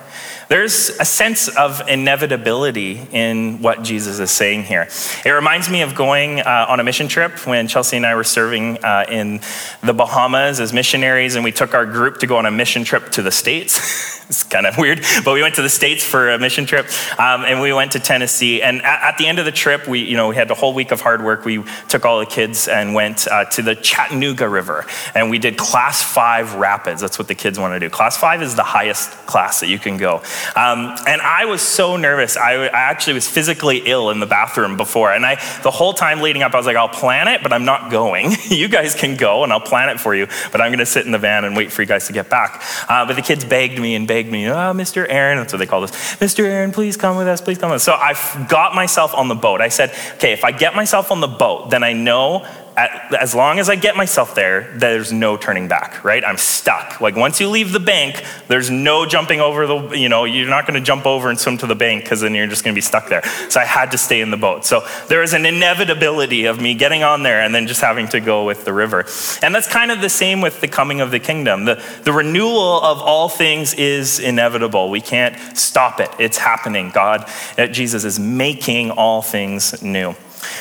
There's 0.49 0.89
a 0.99 1.05
sense 1.05 1.47
of 1.47 1.87
inevitability 1.87 3.07
in 3.11 3.61
what 3.61 3.83
Jesus 3.83 4.19
is 4.19 4.31
saying 4.31 4.63
here. 4.63 4.87
It 5.25 5.31
reminds 5.31 5.69
me 5.69 5.81
of 5.81 5.95
going 5.95 6.41
uh, 6.41 6.65
on 6.69 6.79
a 6.79 6.83
mission 6.83 7.07
trip 7.07 7.45
when 7.47 7.67
Chelsea 7.67 7.97
and 7.97 8.05
I 8.05 8.15
were 8.15 8.23
serving 8.23 8.83
uh, 8.83 9.05
in 9.09 9.41
the 9.81 9.93
Bahamas 9.93 10.59
as 10.59 10.73
missionaries, 10.73 11.35
and 11.35 11.43
we 11.43 11.51
took 11.51 11.73
our 11.73 11.85
group 11.85 12.19
to 12.19 12.27
go 12.27 12.37
on 12.37 12.45
a 12.45 12.51
mission 12.51 12.83
trip 12.83 13.09
to 13.11 13.21
the 13.21 13.31
States. 13.31 14.23
it's 14.29 14.43
kind 14.43 14.65
of 14.65 14.77
weird, 14.77 15.01
but 15.23 15.33
we 15.33 15.41
went 15.41 15.55
to 15.55 15.61
the 15.61 15.69
States 15.69 16.03
for 16.03 16.31
a 16.31 16.39
mission 16.39 16.65
trip, 16.65 16.87
um, 17.19 17.43
and 17.45 17.61
we 17.61 17.73
went 17.73 17.91
to 17.93 17.99
Tennessee. 17.99 18.61
And 18.61 18.81
at, 18.81 19.13
at, 19.13 19.17
the 19.17 19.27
end 19.27 19.39
of 19.39 19.45
the 19.45 19.51
trip, 19.51 19.87
we, 19.87 19.99
you 19.99 20.17
know, 20.17 20.29
we 20.29 20.35
had 20.35 20.49
a 20.49 20.55
whole 20.55 20.73
week 20.73 20.91
of 20.91 21.01
hard 21.01 21.23
work. 21.23 21.45
We 21.45 21.63
took 21.89 22.05
all 22.05 22.19
the 22.19 22.25
kids 22.25 22.67
and 22.67 22.93
went 22.93 23.27
uh, 23.27 23.45
to 23.45 23.61
the 23.61 23.75
Chattanooga 23.75 24.47
River, 24.47 24.85
and 25.13 25.29
we 25.29 25.39
did 25.39 25.57
class 25.57 26.01
five 26.01 26.55
rapids. 26.55 27.01
That's 27.01 27.19
what 27.19 27.27
the 27.27 27.35
kids 27.35 27.59
want 27.59 27.73
to 27.73 27.79
do. 27.79 27.89
Class 27.89 28.17
five 28.17 28.41
is 28.41 28.55
the 28.55 28.63
highest 28.63 29.11
class 29.25 29.59
that 29.59 29.67
you 29.67 29.79
can 29.79 29.97
go. 29.97 30.21
Um, 30.55 30.95
and 31.07 31.21
I 31.21 31.45
was 31.45 31.61
so 31.61 31.97
nervous. 31.97 32.37
I, 32.37 32.65
I, 32.65 32.83
actually 32.93 33.13
was 33.13 33.27
physically 33.27 33.81
ill 33.85 34.09
in 34.09 34.19
the 34.19 34.25
bathroom 34.25 34.77
before. 34.77 35.11
And 35.11 35.25
I, 35.25 35.35
the 35.61 35.71
whole 35.71 35.93
time 35.93 36.21
leading 36.21 36.43
up, 36.43 36.53
I 36.53 36.57
was 36.57 36.65
like, 36.65 36.75
I'll 36.75 36.89
plan 36.89 37.27
it, 37.27 37.41
but 37.41 37.53
I'm 37.53 37.65
not 37.65 37.91
going. 37.91 38.31
you 38.49 38.67
guys 38.67 38.95
can 38.95 39.15
go 39.15 39.43
and 39.43 39.51
I'll 39.51 39.59
plan 39.59 39.89
it 39.89 39.99
for 39.99 40.13
you, 40.13 40.27
but 40.51 40.61
I'm 40.61 40.69
going 40.69 40.79
to 40.79 40.85
sit 40.85 41.05
in 41.05 41.11
the 41.11 41.17
van 41.17 41.45
and 41.45 41.55
wait 41.55 41.71
for 41.71 41.81
you 41.81 41.87
guys 41.87 42.07
to 42.07 42.13
get 42.13 42.29
back. 42.29 42.63
Uh, 42.89 43.05
but 43.05 43.15
the 43.15 43.21
kids 43.21 43.45
begged 43.45 43.79
me 43.79 43.95
and 43.95 44.07
begged 44.07 44.31
me, 44.31 44.47
oh, 44.47 44.73
Mr. 44.73 45.05
Aaron, 45.09 45.37
that's 45.37 45.53
what 45.53 45.59
they 45.59 45.65
call 45.65 45.83
us. 45.83 45.91
Mr. 46.17 46.45
Aaron, 46.45 46.71
please 46.71 46.97
come 46.97 47.17
with 47.17 47.27
us, 47.27 47.41
please 47.41 47.57
come 47.57 47.71
with 47.71 47.77
us. 47.77 47.83
So 47.83 47.93
I 47.93 48.13
got 48.47 48.75
myself 48.75 49.13
on 49.13 49.27
the 49.27 49.35
boat. 49.35 49.61
I 49.61 49.69
said, 49.69 49.91
okay, 50.15 50.33
if 50.33 50.43
I 50.43 50.51
get 50.51 50.75
myself 50.75 51.11
on 51.11 51.19
the 51.19 51.27
boat, 51.27 51.69
then 51.69 51.83
I 51.83 51.93
know 51.93 52.47
at, 52.75 53.13
as 53.13 53.35
long 53.35 53.59
as 53.59 53.69
I 53.69 53.75
get 53.75 53.95
myself 53.95 54.35
there, 54.35 54.73
there's 54.75 55.11
no 55.11 55.37
turning 55.37 55.67
back, 55.67 56.03
right? 56.03 56.23
I'm 56.25 56.37
stuck. 56.37 56.99
Like 57.01 57.15
once 57.15 57.39
you 57.39 57.49
leave 57.49 57.71
the 57.71 57.79
bank, 57.79 58.23
there's 58.47 58.69
no 58.69 59.05
jumping 59.05 59.39
over 59.39 59.67
the, 59.67 59.89
you 59.91 60.09
know, 60.09 60.23
you're 60.23 60.49
not 60.49 60.65
going 60.65 60.79
to 60.79 60.85
jump 60.85 61.05
over 61.05 61.29
and 61.29 61.39
swim 61.39 61.57
to 61.59 61.67
the 61.67 61.75
bank 61.75 62.03
because 62.03 62.21
then 62.21 62.33
you're 62.33 62.47
just 62.47 62.63
going 62.63 62.73
to 62.73 62.77
be 62.77 62.81
stuck 62.81 63.09
there. 63.09 63.23
So 63.49 63.59
I 63.59 63.65
had 63.65 63.91
to 63.91 63.97
stay 63.97 64.21
in 64.21 64.31
the 64.31 64.37
boat. 64.37 64.65
So 64.65 64.85
there 65.07 65.21
is 65.21 65.33
an 65.33 65.45
inevitability 65.45 66.45
of 66.45 66.59
me 66.59 66.73
getting 66.73 67.03
on 67.03 67.23
there 67.23 67.41
and 67.41 67.53
then 67.53 67.67
just 67.67 67.81
having 67.81 68.07
to 68.09 68.19
go 68.19 68.45
with 68.45 68.65
the 68.65 68.73
river. 68.73 69.05
And 69.41 69.53
that's 69.53 69.67
kind 69.67 69.91
of 69.91 70.01
the 70.01 70.09
same 70.09 70.41
with 70.41 70.61
the 70.61 70.67
coming 70.67 71.01
of 71.01 71.11
the 71.11 71.19
kingdom. 71.19 71.65
The, 71.65 71.83
the 72.03 72.13
renewal 72.13 72.81
of 72.81 72.99
all 72.99 73.29
things 73.29 73.73
is 73.73 74.19
inevitable. 74.19 74.89
We 74.89 75.01
can't 75.01 75.35
stop 75.57 75.99
it. 75.99 76.09
It's 76.19 76.37
happening. 76.37 76.89
God, 76.89 77.29
uh, 77.57 77.67
Jesus 77.67 78.03
is 78.03 78.19
making 78.19 78.91
all 78.91 79.21
things 79.21 79.81
new. 79.83 80.15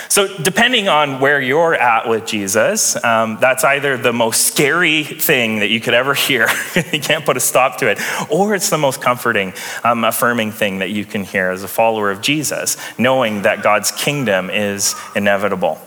So, 0.09 0.37
depending 0.39 0.89
on 0.89 1.21
where 1.21 1.41
you're 1.41 1.75
at 1.75 2.09
with 2.09 2.27
Jesus, 2.27 3.03
um, 3.05 3.39
that's 3.41 3.65
either 3.65 3.97
the 3.97 4.13
most 4.13 4.47
scary 4.47 5.05
thing 5.05 5.61
that 5.61 5.71
you 5.71 5.81
could 5.81 5.95
ever 5.95 6.15
hear, 6.15 6.49
you 6.93 7.01
can't 7.01 7.25
put 7.25 7.37
a 7.37 7.41
stop 7.41 7.79
to 7.79 7.89
it, 7.89 7.99
or 8.31 8.55
it's 8.55 8.71
the 8.71 8.79
most 8.79 9.01
comforting, 9.01 9.53
um, 9.85 10.05
affirming 10.05 10.53
thing 10.53 10.79
that 10.79 10.91
you 10.91 11.05
can 11.05 11.25
hear 11.25 11.51
as 11.51 11.63
a 11.63 11.69
follower 11.69 12.11
of 12.11 12.21
Jesus, 12.21 12.77
knowing 12.99 13.43
that 13.43 13.63
God's 13.63 13.91
kingdom 13.91 14.51
is 14.51 14.95
inevitable. 15.15 15.81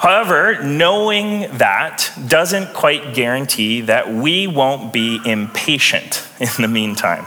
However, 0.00 0.62
knowing 0.62 1.58
that 1.58 2.10
doesn't 2.26 2.72
quite 2.72 3.12
guarantee 3.12 3.82
that 3.82 4.10
we 4.10 4.46
won't 4.46 4.94
be 4.94 5.20
impatient 5.26 6.26
in 6.40 6.48
the 6.58 6.68
meantime. 6.68 7.26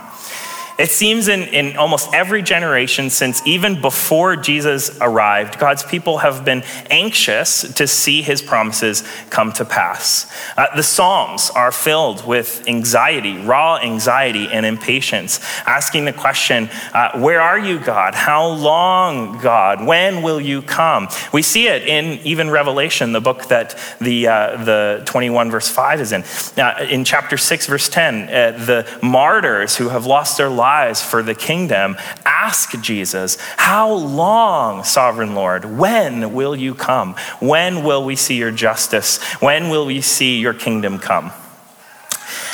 It 0.77 0.89
seems 0.89 1.27
in, 1.27 1.43
in 1.43 1.77
almost 1.77 2.13
every 2.13 2.41
generation 2.41 3.11
since 3.11 3.45
even 3.45 3.79
before 3.79 4.35
Jesus 4.35 4.97
arrived, 4.99 5.59
God's 5.59 5.83
people 5.83 6.19
have 6.19 6.43
been 6.43 6.63
anxious 6.89 7.61
to 7.73 7.85
see 7.87 8.23
his 8.23 8.41
promises 8.41 9.03
come 9.29 9.51
to 9.53 9.65
pass. 9.65 10.31
Uh, 10.57 10.75
the 10.75 10.81
Psalms 10.81 11.51
are 11.51 11.71
filled 11.71 12.25
with 12.25 12.67
anxiety, 12.67 13.37
raw 13.37 13.77
anxiety 13.77 14.47
and 14.51 14.65
impatience, 14.65 15.39
asking 15.67 16.05
the 16.05 16.13
question, 16.13 16.69
uh, 16.93 17.19
Where 17.19 17.39
are 17.41 17.59
you, 17.59 17.79
God? 17.79 18.15
How 18.15 18.47
long, 18.47 19.39
God? 19.39 19.85
When 19.85 20.23
will 20.23 20.41
you 20.41 20.63
come? 20.63 21.07
We 21.31 21.43
see 21.43 21.67
it 21.67 21.83
in 21.83 22.19
even 22.25 22.49
Revelation, 22.49 23.11
the 23.11 23.21
book 23.21 23.45
that 23.49 23.77
the, 24.01 24.27
uh, 24.27 24.63
the 24.63 25.03
21 25.05 25.51
verse 25.51 25.69
5 25.69 26.01
is 26.01 26.11
in. 26.11 26.23
Uh, 26.57 26.85
in 26.89 27.03
chapter 27.03 27.37
6, 27.37 27.67
verse 27.67 27.89
10, 27.89 28.23
uh, 28.23 28.51
the 28.65 28.99
martyrs 29.03 29.77
who 29.77 29.89
have 29.89 30.07
lost 30.07 30.37
their 30.37 30.49
lives 30.49 30.62
lives 30.63 31.01
for 31.03 31.21
the 31.21 31.35
kingdom, 31.35 31.97
ask 32.25 32.79
Jesus, 32.79 33.37
How 33.57 33.91
long, 33.91 34.85
sovereign 34.85 35.35
Lord? 35.35 35.65
When 35.65 36.33
will 36.33 36.55
you 36.55 36.73
come? 36.73 37.15
When 37.41 37.83
will 37.83 38.05
we 38.05 38.15
see 38.15 38.37
your 38.37 38.51
justice? 38.51 39.21
When 39.41 39.67
will 39.67 39.85
we 39.85 39.99
see 39.99 40.39
your 40.39 40.53
kingdom 40.53 40.99
come? 40.99 41.33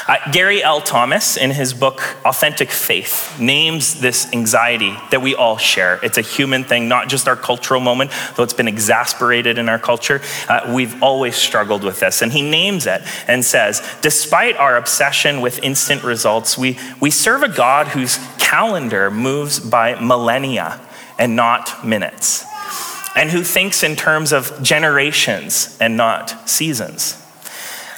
Uh, 0.10 0.18
Gary 0.32 0.64
L. 0.64 0.82
Thomas, 0.82 1.38
in 1.38 1.52
his 1.52 1.72
book 1.72 2.02
Authentic 2.26 2.72
Faith, 2.72 3.40
names 3.40 4.02
this 4.02 4.28
anxiety 4.34 4.98
that 5.12 5.22
we 5.22 5.36
all 5.36 5.58
share. 5.58 6.00
It's 6.02 6.18
a 6.18 6.24
human 6.24 6.64
thing, 6.64 6.88
not 6.88 7.10
just 7.10 7.28
our 7.28 7.36
cultural 7.36 7.80
moment, 7.80 8.10
though 8.36 8.42
it's 8.42 8.52
been 8.52 8.68
exasperated 8.68 9.60
in 9.60 9.70
our 9.70 9.78
culture. 9.78 10.20
Uh, 10.48 10.72
we've 10.74 11.04
always 11.04 11.36
struggled 11.36 11.84
with 11.84 12.00
this. 12.00 12.24
And 12.24 12.32
he 12.32 12.42
names 12.42 12.88
it 12.88 13.04
and 13.28 13.46
says, 13.46 13.88
Despite 14.02 14.56
our 14.58 14.78
obsession 14.78 15.42
with 15.42 15.62
instant 15.62 16.04
results, 16.04 16.58
we, 16.58 16.80
we 17.00 17.12
serve 17.12 17.44
a 17.44 17.48
God 17.48 17.90
whose 17.90 18.18
calendar 18.40 19.12
moves 19.12 19.60
by 19.60 19.94
millennia 20.02 20.82
and 21.20 21.36
not 21.36 21.86
minutes, 21.86 22.46
and 23.16 23.30
who 23.30 23.44
thinks 23.44 23.84
in 23.84 23.96
terms 23.96 24.32
of 24.32 24.64
generations 24.64 25.78
and 25.80 25.96
not 25.96 26.50
seasons. 26.50 27.24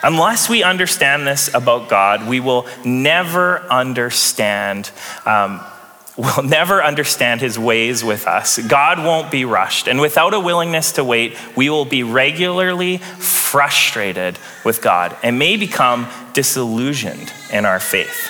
Unless 0.04 0.50
we 0.50 0.64
understand 0.64 1.28
this 1.28 1.54
about 1.54 1.90
God, 1.90 2.28
we 2.28 2.40
will 2.40 2.68
never 2.84 3.60
understand. 3.60 4.92
Um, 5.26 5.62
We'll 6.18 6.44
never 6.44 6.84
understand 6.84 7.40
his 7.40 7.58
ways 7.58 8.04
with 8.04 8.28
us. 8.28 8.60
God 8.60 9.00
won't 9.00 9.32
be 9.32 9.46
rushed. 9.46 9.88
And 9.88 10.02
without 10.02 10.34
a 10.34 10.40
willingness 10.40 10.92
to 10.94 11.06
wait, 11.06 11.38
we 11.56 11.70
will 11.70 11.86
be 11.86 12.04
regularly 12.04 12.98
frustrated 12.98 14.38
with 14.66 14.82
God 14.82 15.16
and 15.24 15.40
may 15.40 15.56
become 15.56 16.10
disillusioned 16.34 17.32
in 17.52 17.66
our 17.66 17.80
faith. 17.80 18.30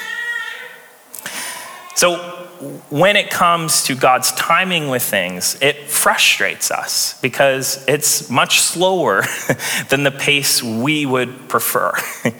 So, 1.95 2.40
when 2.89 3.15
it 3.15 3.29
comes 3.31 3.83
to 3.85 3.95
God's 3.95 4.31
timing 4.33 4.89
with 4.89 5.01
things, 5.01 5.57
it 5.61 5.89
frustrates 5.89 6.69
us 6.69 7.19
because 7.21 7.83
it's 7.87 8.29
much 8.29 8.59
slower 8.59 9.23
than 9.89 10.03
the 10.03 10.11
pace 10.11 10.61
we 10.61 11.05
would 11.05 11.49
prefer. 11.49 11.93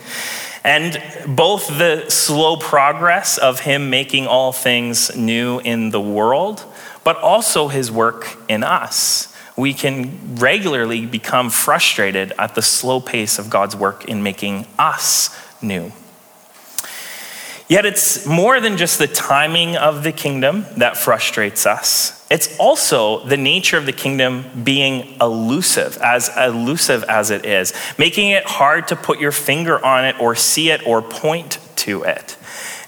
and 0.63 1.01
both 1.27 1.67
the 1.67 2.07
slow 2.09 2.55
progress 2.55 3.37
of 3.39 3.61
Him 3.61 3.89
making 3.89 4.27
all 4.27 4.51
things 4.51 5.15
new 5.15 5.59
in 5.59 5.89
the 5.89 6.01
world, 6.01 6.63
but 7.03 7.17
also 7.17 7.67
His 7.67 7.91
work 7.91 8.37
in 8.47 8.63
us. 8.63 9.35
We 9.57 9.73
can 9.73 10.35
regularly 10.35 11.05
become 11.05 11.49
frustrated 11.49 12.31
at 12.37 12.53
the 12.53 12.61
slow 12.61 13.01
pace 13.01 13.39
of 13.39 13.49
God's 13.49 13.75
work 13.75 14.05
in 14.05 14.21
making 14.21 14.67
us 14.77 15.35
new. 15.61 15.91
Yet 17.71 17.85
it's 17.85 18.25
more 18.25 18.59
than 18.59 18.75
just 18.75 18.99
the 18.99 19.07
timing 19.07 19.77
of 19.77 20.03
the 20.03 20.11
kingdom 20.11 20.65
that 20.75 20.97
frustrates 20.97 21.65
us. 21.65 22.27
It's 22.29 22.53
also 22.59 23.23
the 23.23 23.37
nature 23.37 23.77
of 23.77 23.85
the 23.85 23.93
kingdom 23.93 24.43
being 24.65 25.15
elusive, 25.21 25.97
as 25.99 26.29
elusive 26.35 27.05
as 27.05 27.31
it 27.31 27.45
is, 27.45 27.73
making 27.97 28.31
it 28.31 28.43
hard 28.43 28.89
to 28.89 28.97
put 28.97 29.21
your 29.21 29.31
finger 29.31 29.81
on 29.85 30.03
it 30.03 30.19
or 30.19 30.35
see 30.35 30.69
it 30.69 30.85
or 30.85 31.01
point 31.01 31.59
to 31.77 32.03
it. 32.03 32.35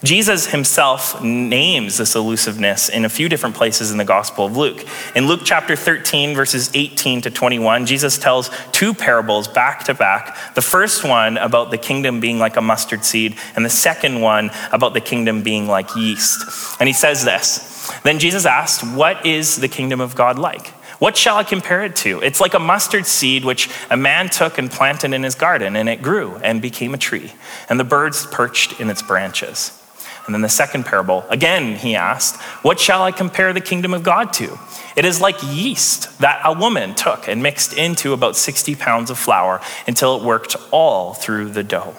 Jesus 0.04 0.48
himself 0.48 1.24
names 1.24 1.98
this 1.98 2.14
elusiveness 2.14 2.90
in 2.90 3.06
a 3.06 3.10
few 3.10 3.30
different 3.30 3.56
places 3.56 3.90
in 3.90 3.98
the 3.98 4.04
Gospel 4.04 4.46
of 4.46 4.58
Luke. 4.58 4.86
In 5.16 5.28
Luke 5.28 5.42
chapter 5.46 5.78
13, 5.78 6.36
verses 6.36 6.70
18 6.74 7.22
to 7.22 7.32
21, 7.32 7.86
Jesus 7.86 8.18
tells 8.18 8.50
two 8.74 8.94
parables 8.94 9.48
back 9.48 9.86
to 9.86 9.94
back. 9.94 10.56
The 10.56 10.62
first 10.62 11.06
one 11.06 11.38
about 11.38 11.72
the 11.72 11.78
kingdom 11.78 12.20
being 12.20 12.38
like 12.38 12.58
a 12.58 12.62
mustard 12.62 13.06
seed, 13.06 13.38
and 13.56 13.64
the 13.64 13.70
second 13.70 14.20
one 14.20 14.52
about 14.74 14.94
the 14.94 15.00
kingdom 15.00 15.42
being 15.42 15.68
like 15.68 15.96
yeast. 15.96 16.76
And 16.82 16.88
he 16.88 16.94
says 16.94 17.24
this 17.24 17.90
Then 18.04 18.20
Jesus 18.20 18.46
asked, 18.46 18.84
What 18.84 19.26
is 19.26 19.56
the 19.56 19.70
kingdom 19.70 20.02
of 20.02 20.16
God 20.16 20.38
like? 20.38 20.68
What 21.00 21.16
shall 21.16 21.38
I 21.38 21.44
compare 21.44 21.84
it 21.86 21.96
to? 21.98 22.20
It's 22.20 22.42
like 22.42 22.54
a 22.54 22.60
mustard 22.60 23.06
seed 23.06 23.46
which 23.46 23.70
a 23.90 23.96
man 23.96 24.30
took 24.30 24.58
and 24.58 24.70
planted 24.70 25.14
in 25.14 25.24
his 25.24 25.36
garden, 25.36 25.78
and 25.78 25.88
it 25.88 26.02
grew 26.02 26.36
and 26.44 26.62
became 26.62 26.94
a 26.94 26.98
tree, 26.98 27.32
and 27.70 27.80
the 27.80 27.86
birds 27.86 28.26
perched 28.26 28.82
in 28.82 28.90
its 28.90 29.02
branches. 29.02 29.80
And 30.26 30.34
then 30.34 30.42
the 30.42 30.50
second 30.50 30.86
parable, 30.86 31.26
again, 31.30 31.76
he 31.76 31.96
asked, 31.96 32.42
What 32.64 32.80
shall 32.80 33.04
I 33.04 33.12
compare 33.12 33.52
the 33.52 33.62
kingdom 33.62 33.94
of 33.94 34.04
God 34.04 34.32
to? 34.34 34.58
It 34.96 35.06
is 35.06 35.20
like 35.20 35.36
yeast 35.44 36.18
that 36.20 36.42
a 36.46 36.54
woman 36.54 36.96
took 36.96 37.28
and 37.28 37.44
mixed 37.44 37.74
into 37.74 38.14
about 38.14 38.36
60 38.36 38.76
pounds 38.76 39.10
of 39.10 39.18
flour 39.18 39.60
until 39.88 40.16
it 40.16 40.24
worked 40.24 40.56
all 40.72 41.14
through 41.14 41.50
the 41.50 41.64
dough. 41.64 41.96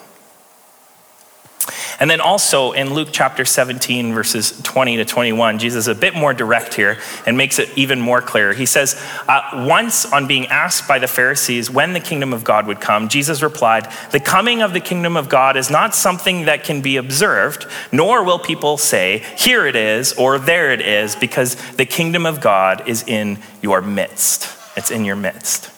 And 2.04 2.10
then 2.10 2.20
also 2.20 2.72
in 2.72 2.92
Luke 2.92 3.08
chapter 3.12 3.46
17, 3.46 4.12
verses 4.12 4.60
20 4.60 4.98
to 4.98 5.06
21, 5.06 5.58
Jesus 5.58 5.84
is 5.84 5.88
a 5.88 5.94
bit 5.94 6.14
more 6.14 6.34
direct 6.34 6.74
here 6.74 6.98
and 7.24 7.34
makes 7.34 7.58
it 7.58 7.70
even 7.78 7.98
more 7.98 8.20
clear. 8.20 8.52
He 8.52 8.66
says, 8.66 9.02
uh, 9.26 9.64
Once 9.66 10.04
on 10.12 10.26
being 10.26 10.48
asked 10.48 10.86
by 10.86 10.98
the 10.98 11.06
Pharisees 11.06 11.70
when 11.70 11.94
the 11.94 12.00
kingdom 12.00 12.34
of 12.34 12.44
God 12.44 12.66
would 12.66 12.78
come, 12.78 13.08
Jesus 13.08 13.40
replied, 13.40 13.90
The 14.10 14.20
coming 14.20 14.60
of 14.60 14.74
the 14.74 14.80
kingdom 14.80 15.16
of 15.16 15.30
God 15.30 15.56
is 15.56 15.70
not 15.70 15.94
something 15.94 16.44
that 16.44 16.62
can 16.62 16.82
be 16.82 16.98
observed, 16.98 17.64
nor 17.90 18.22
will 18.22 18.38
people 18.38 18.76
say, 18.76 19.24
Here 19.38 19.66
it 19.66 19.74
is, 19.74 20.12
or 20.12 20.38
there 20.38 20.72
it 20.72 20.82
is, 20.82 21.16
because 21.16 21.54
the 21.76 21.86
kingdom 21.86 22.26
of 22.26 22.38
God 22.38 22.86
is 22.86 23.02
in 23.06 23.38
your 23.62 23.80
midst. 23.80 24.54
It's 24.76 24.90
in 24.90 25.06
your 25.06 25.16
midst. 25.16 25.73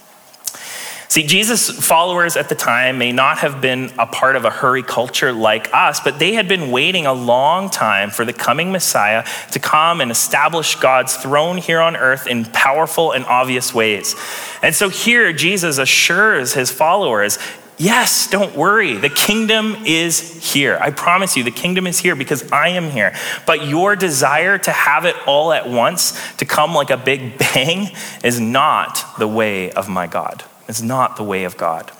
See, 1.08 1.22
Jesus' 1.22 1.70
followers 1.70 2.36
at 2.36 2.48
the 2.48 2.54
time 2.54 2.98
may 2.98 3.12
not 3.12 3.38
have 3.38 3.60
been 3.60 3.92
a 3.98 4.06
part 4.06 4.36
of 4.36 4.44
a 4.44 4.50
hurry 4.50 4.82
culture 4.82 5.32
like 5.32 5.72
us, 5.72 6.00
but 6.00 6.18
they 6.18 6.34
had 6.34 6.48
been 6.48 6.70
waiting 6.70 7.06
a 7.06 7.12
long 7.12 7.70
time 7.70 8.10
for 8.10 8.24
the 8.24 8.32
coming 8.32 8.72
Messiah 8.72 9.24
to 9.52 9.58
come 9.58 10.00
and 10.00 10.10
establish 10.10 10.74
God's 10.76 11.16
throne 11.16 11.58
here 11.58 11.80
on 11.80 11.96
earth 11.96 12.26
in 12.26 12.44
powerful 12.44 13.12
and 13.12 13.24
obvious 13.26 13.72
ways. 13.72 14.16
And 14.62 14.74
so 14.74 14.88
here, 14.88 15.32
Jesus 15.32 15.78
assures 15.78 16.54
his 16.54 16.70
followers 16.70 17.38
Yes, 17.78 18.30
don't 18.30 18.56
worry. 18.56 18.94
The 18.94 19.10
kingdom 19.10 19.76
is 19.84 20.52
here. 20.52 20.78
I 20.80 20.90
promise 20.90 21.36
you, 21.36 21.44
the 21.44 21.50
kingdom 21.50 21.86
is 21.86 21.98
here 21.98 22.16
because 22.16 22.50
I 22.50 22.68
am 22.68 22.90
here. 22.90 23.14
But 23.46 23.66
your 23.66 23.96
desire 23.96 24.56
to 24.56 24.70
have 24.70 25.04
it 25.04 25.14
all 25.26 25.52
at 25.52 25.68
once, 25.68 26.18
to 26.36 26.46
come 26.46 26.74
like 26.74 26.88
a 26.88 26.96
big 26.96 27.36
bang, 27.38 27.90
is 28.24 28.40
not 28.40 29.04
the 29.18 29.28
way 29.28 29.70
of 29.72 29.90
my 29.90 30.06
God. 30.06 30.42
It's 30.68 30.82
not 30.82 31.16
the 31.16 31.24
way 31.24 31.44
of 31.44 31.56
God. 31.56 31.92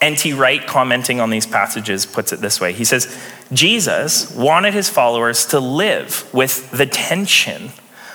N.T. 0.00 0.34
Wright, 0.34 0.64
commenting 0.66 1.20
on 1.20 1.30
these 1.30 1.46
passages, 1.46 2.04
puts 2.04 2.32
it 2.32 2.40
this 2.40 2.60
way 2.60 2.72
He 2.72 2.84
says, 2.84 3.16
Jesus 3.52 4.34
wanted 4.34 4.74
his 4.74 4.88
followers 4.88 5.46
to 5.46 5.60
live 5.60 6.28
with 6.34 6.70
the 6.70 6.86
tension 6.86 7.70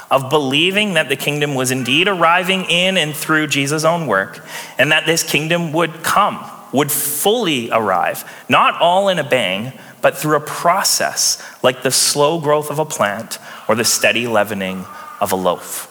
of 0.10 0.30
believing 0.30 0.96
that 0.96 1.08
the 1.08 1.16
kingdom 1.16 1.56
was 1.56 1.72
indeed 1.72 2.08
arriving 2.08 2.66
in 2.66 2.98
and 2.98 3.16
through 3.16 3.48
Jesus' 3.48 3.86
own 3.86 4.08
work, 4.08 4.46
and 4.78 4.92
that 4.92 5.06
this 5.06 5.24
kingdom 5.24 5.72
would 5.72 6.04
come, 6.04 6.46
would 6.74 6.92
fully 6.92 7.72
arrive, 7.72 8.30
not 8.50 8.80
all 8.82 9.08
in 9.08 9.20
a 9.20 9.24
bang, 9.24 9.72
but 10.02 10.18
through 10.18 10.36
a 10.36 10.42
process 10.42 11.42
like 11.64 11.84
the 11.84 11.92
slow 11.92 12.40
growth 12.40 12.70
of 12.70 12.80
a 12.80 12.86
plant 12.86 13.40
or 13.70 13.76
the 13.76 13.86
steady 13.86 14.28
leavening 14.28 14.86
of 15.22 15.32
a 15.32 15.36
loaf. 15.36 15.88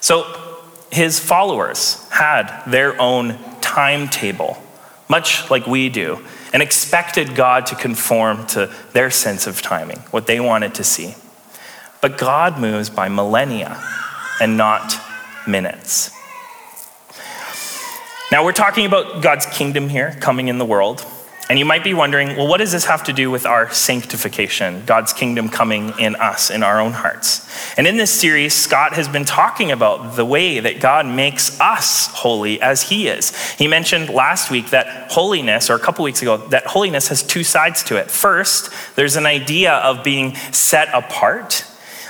So, 0.00 0.55
his 0.90 1.18
followers 1.18 2.08
had 2.10 2.64
their 2.66 3.00
own 3.00 3.38
timetable, 3.60 4.56
much 5.08 5.50
like 5.50 5.66
we 5.66 5.88
do, 5.88 6.24
and 6.52 6.62
expected 6.62 7.34
God 7.34 7.66
to 7.66 7.74
conform 7.74 8.46
to 8.48 8.72
their 8.92 9.10
sense 9.10 9.46
of 9.46 9.60
timing, 9.60 9.98
what 10.10 10.26
they 10.26 10.40
wanted 10.40 10.74
to 10.76 10.84
see. 10.84 11.14
But 12.00 12.18
God 12.18 12.58
moves 12.58 12.88
by 12.88 13.08
millennia 13.08 13.82
and 14.40 14.56
not 14.56 14.94
minutes. 15.46 16.10
Now, 18.32 18.44
we're 18.44 18.52
talking 18.52 18.86
about 18.86 19.22
God's 19.22 19.46
kingdom 19.46 19.88
here 19.88 20.16
coming 20.20 20.48
in 20.48 20.58
the 20.58 20.64
world. 20.64 21.06
And 21.48 21.60
you 21.60 21.64
might 21.64 21.84
be 21.84 21.94
wondering, 21.94 22.36
well, 22.36 22.48
what 22.48 22.58
does 22.58 22.72
this 22.72 22.86
have 22.86 23.04
to 23.04 23.12
do 23.12 23.30
with 23.30 23.46
our 23.46 23.70
sanctification, 23.70 24.84
God's 24.84 25.12
kingdom 25.12 25.48
coming 25.48 25.92
in 25.96 26.16
us, 26.16 26.50
in 26.50 26.64
our 26.64 26.80
own 26.80 26.92
hearts? 26.92 27.48
And 27.78 27.86
in 27.86 27.96
this 27.96 28.10
series, 28.10 28.52
Scott 28.52 28.94
has 28.94 29.06
been 29.06 29.24
talking 29.24 29.70
about 29.70 30.16
the 30.16 30.24
way 30.24 30.58
that 30.58 30.80
God 30.80 31.06
makes 31.06 31.60
us 31.60 32.08
holy 32.08 32.60
as 32.60 32.82
He 32.82 33.06
is. 33.06 33.30
He 33.52 33.68
mentioned 33.68 34.08
last 34.08 34.50
week 34.50 34.70
that 34.70 35.12
holiness, 35.12 35.70
or 35.70 35.74
a 35.74 35.78
couple 35.78 36.04
weeks 36.04 36.20
ago, 36.20 36.36
that 36.48 36.66
holiness 36.66 37.08
has 37.08 37.22
two 37.22 37.44
sides 37.44 37.84
to 37.84 37.96
it. 37.96 38.10
First, 38.10 38.72
there's 38.96 39.14
an 39.14 39.26
idea 39.26 39.74
of 39.74 40.02
being 40.02 40.34
set 40.34 40.88
apart 40.92 41.64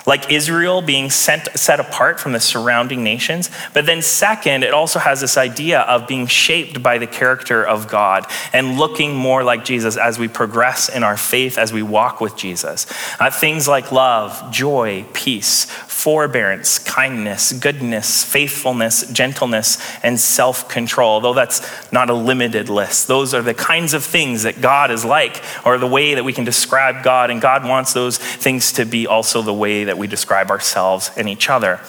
like 0.06 0.30
Israel 0.30 0.80
being 0.82 1.10
sent, 1.10 1.48
set 1.58 1.80
apart 1.80 2.20
from 2.20 2.32
the 2.32 2.40
surrounding 2.40 3.02
nations. 3.02 3.50
But 3.74 3.86
then, 3.86 4.02
second, 4.02 4.62
it 4.62 4.72
also 4.72 4.98
has 4.98 5.20
this 5.20 5.36
idea 5.36 5.80
of 5.80 6.06
being 6.06 6.26
shaped 6.26 6.82
by 6.82 6.98
the 6.98 7.06
character 7.06 7.64
of 7.64 7.88
God 7.88 8.26
and 8.52 8.78
looking 8.78 9.14
more 9.14 9.42
like 9.42 9.64
Jesus 9.64 9.96
as 9.96 10.18
we 10.18 10.28
progress 10.28 10.88
in 10.88 11.02
our 11.02 11.16
faith, 11.16 11.58
as 11.58 11.72
we 11.72 11.82
walk 11.82 12.20
with 12.20 12.36
Jesus. 12.36 12.86
Uh, 13.18 13.30
things 13.30 13.66
like 13.66 13.90
love, 13.90 14.52
joy, 14.52 15.04
peace, 15.12 15.66
forbearance, 16.06 16.78
kindness, 16.78 17.52
goodness, 17.52 18.22
faithfulness, 18.22 19.10
gentleness, 19.10 19.76
and 20.04 20.20
self 20.20 20.68
control. 20.68 21.20
Though 21.20 21.34
that's 21.34 21.60
not 21.90 22.10
a 22.10 22.14
limited 22.14 22.68
list, 22.68 23.08
those 23.08 23.34
are 23.34 23.42
the 23.42 23.54
kinds 23.54 23.92
of 23.92 24.04
things 24.04 24.44
that 24.44 24.60
God 24.60 24.92
is 24.92 25.04
like, 25.04 25.42
or 25.64 25.78
the 25.78 25.86
way 25.88 26.14
that 26.14 26.22
we 26.22 26.32
can 26.32 26.44
describe 26.44 27.02
God. 27.02 27.32
And 27.32 27.40
God 27.40 27.64
wants 27.64 27.92
those 27.92 28.18
things 28.18 28.70
to 28.74 28.84
be 28.84 29.08
also 29.08 29.42
the 29.42 29.52
way 29.52 29.82
that 29.82 29.98
we 29.98 30.06
describe 30.06 30.48
ourselves 30.48 31.10
and 31.16 31.28
each 31.28 31.50
other. 31.50 31.80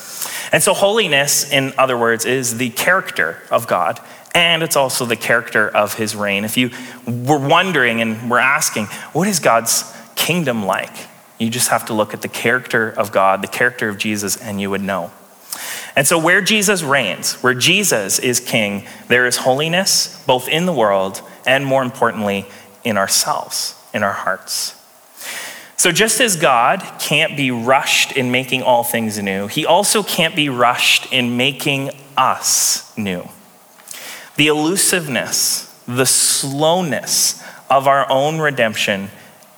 And 0.52 0.64
so, 0.64 0.74
holiness, 0.74 1.52
in 1.52 1.74
other 1.78 1.96
words, 1.96 2.26
is 2.26 2.58
the 2.58 2.72
character 2.72 3.44
of 3.52 3.68
God. 3.68 4.00
and 4.34 4.64
it's 4.64 4.76
also 4.76 5.06
the 5.06 5.16
character 5.16 5.70
of 5.70 5.94
his 5.94 6.16
reign. 6.16 6.44
If 6.44 6.58
you 6.58 6.72
were 7.06 7.38
wondering 7.38 8.02
and 8.02 8.32
were 8.32 8.40
asking, 8.40 8.88
what 9.14 9.28
is 9.28 9.40
God's 9.40 9.84
kingdom 10.16 10.66
like? 10.66 10.96
You 11.38 11.50
just 11.50 11.70
have 11.70 11.86
to 11.86 11.94
look 11.94 12.14
at 12.14 12.22
the 12.22 12.28
character 12.28 12.90
of 12.90 13.12
God, 13.12 13.42
the 13.42 13.48
character 13.48 13.90
of 13.90 13.98
Jesus, 13.98 14.38
and 14.38 14.60
you 14.60 14.70
would 14.70 14.82
know. 14.82 15.12
And 15.96 16.08
so, 16.08 16.20
where 16.20 16.42
Jesus 16.42 16.84
reigns, 16.84 17.36
where 17.42 17.54
Jesus 17.54 18.20
is 18.20 18.40
king, 18.40 18.86
there 19.08 19.26
is 19.26 19.38
holiness 19.38 20.24
both 20.26 20.48
in 20.48 20.66
the 20.66 20.74
world 20.74 21.22
and, 21.46 21.66
more 21.66 21.82
importantly, 21.82 22.46
in 22.84 22.98
ourselves, 22.98 23.76
in 23.94 24.04
our 24.04 24.14
hearts. 24.14 24.76
So, 25.76 25.92
just 25.92 26.20
as 26.22 26.36
God 26.36 26.84
can't 27.00 27.38
be 27.38 27.52
rushed 27.52 28.12
in 28.12 28.32
making 28.32 28.64
all 28.64 28.84
things 28.84 29.18
new, 29.22 29.48
he 29.48 29.66
also 29.66 30.04
can't 30.04 30.36
be 30.36 30.50
rushed 30.50 31.12
in 31.12 31.38
making 31.38 31.92
us 32.16 32.96
new. 32.98 33.28
The 34.36 34.48
elusiveness, 34.48 35.74
the 35.88 36.06
slowness 36.06 37.44
of 37.70 37.88
our 37.88 38.10
own 38.10 38.40
redemption 38.40 39.10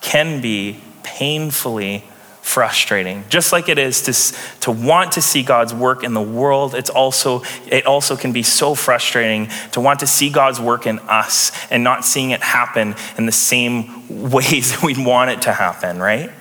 can 0.01 0.41
be 0.41 0.81
painfully 1.18 2.04
frustrating. 2.42 3.24
Just 3.30 3.51
like 3.51 3.70
it 3.70 3.78
is 3.78 4.01
to, 4.04 4.60
to 4.62 4.72
want 4.72 5.13
to 5.13 5.22
see 5.22 5.44
God's 5.44 5.74
work 5.74 6.04
in 6.04 6.13
the 6.13 6.22
world, 6.22 6.74
it's 6.74 6.89
also, 6.89 7.44
it 7.68 7.86
also 7.86 8.16
can 8.16 8.32
be 8.32 8.44
so 8.44 8.75
frustrating 8.75 9.50
to 9.74 9.82
want 9.82 10.00
to 10.00 10.08
see 10.08 10.30
God's 10.30 10.60
work 10.60 10.88
in 10.88 11.00
us 11.00 11.51
and 11.70 11.84
not 11.84 12.06
seeing 12.06 12.32
it 12.32 12.42
happen 12.42 12.96
in 13.18 13.25
the 13.25 13.32
same 13.32 14.08
ways 14.32 14.72
that 14.72 14.84
we 14.84 15.04
want 15.04 15.32
it 15.32 15.44
to 15.44 15.54
happen, 15.54 16.00
right? 16.00 16.32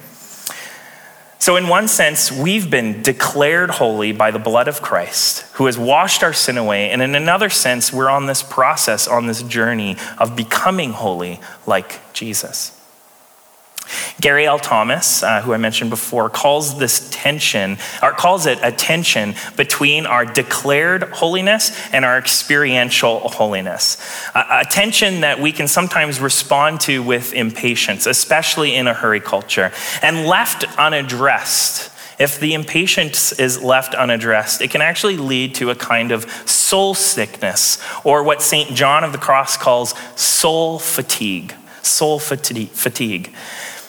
So, 1.41 1.57
in 1.57 1.69
one 1.69 1.89
sense, 1.89 2.33
we've 2.33 2.69
been 2.69 3.03
declared 3.03 3.71
holy 3.71 4.13
by 4.13 4.33
the 4.33 4.41
blood 4.41 4.67
of 4.67 4.83
Christ, 4.83 5.43
who 5.55 5.67
has 5.67 5.79
washed 5.79 6.23
our 6.23 6.33
sin 6.33 6.59
away. 6.59 6.91
And 6.91 7.01
in 7.01 7.15
another 7.15 7.49
sense, 7.49 7.93
we're 7.93 8.11
on 8.11 8.27
this 8.27 8.43
process, 8.43 9.07
on 9.07 9.27
this 9.27 9.43
journey 9.45 9.97
of 10.19 10.35
becoming 10.35 10.91
holy 10.93 11.41
like 11.65 12.13
Jesus. 12.13 12.78
Gary 14.21 14.47
L. 14.47 14.59
Thomas, 14.59 15.23
uh, 15.23 15.43
who 15.43 15.53
I 15.53 15.57
mentioned 15.57 15.91
before, 15.91 16.31
calls 16.31 16.79
this 16.79 17.09
tension, 17.11 17.79
or 18.03 18.13
calls 18.13 18.47
it 18.47 18.59
a 18.63 18.73
tension 18.73 19.35
between 19.57 20.07
our 20.07 20.25
declared 20.25 21.05
holiness 21.05 21.73
and 21.93 22.05
our 22.05 22.19
experiential 22.19 23.21
holiness. 23.21 23.97
a 24.35 24.65
tension 24.65 25.21
that 25.21 25.41
we 25.41 25.53
can 25.53 25.69
sometimes 25.69 26.21
respond 26.21 26.81
to 26.83 27.03
with 27.03 27.33
impatience, 27.33 28.07
especially 28.07 28.75
in 28.75 28.87
a 28.87 28.95
hurry 28.95 29.21
culture. 29.21 29.73
And 30.03 30.27
left 30.27 30.65
unaddressed, 30.79 31.91
if 32.19 32.41
the 32.41 32.55
impatience 32.55 33.33
is 33.33 33.63
left 33.63 33.95
unaddressed, 33.95 34.61
it 34.61 34.71
can 34.71 34.83
actually 34.83 35.17
lead 35.17 35.55
to 35.57 35.71
a 35.71 35.75
kind 35.75 36.11
of 36.11 36.29
soul 36.49 36.95
sickness, 36.95 37.79
or 38.05 38.23
what 38.23 38.43
St. 38.43 38.75
John 38.75 39.05
of 39.05 39.13
the 39.13 39.19
Cross 39.19 39.59
calls 39.59 39.95
soul 40.17 40.79
fatigue. 40.79 41.55
Soul 41.83 42.19
fatigue. 42.19 43.33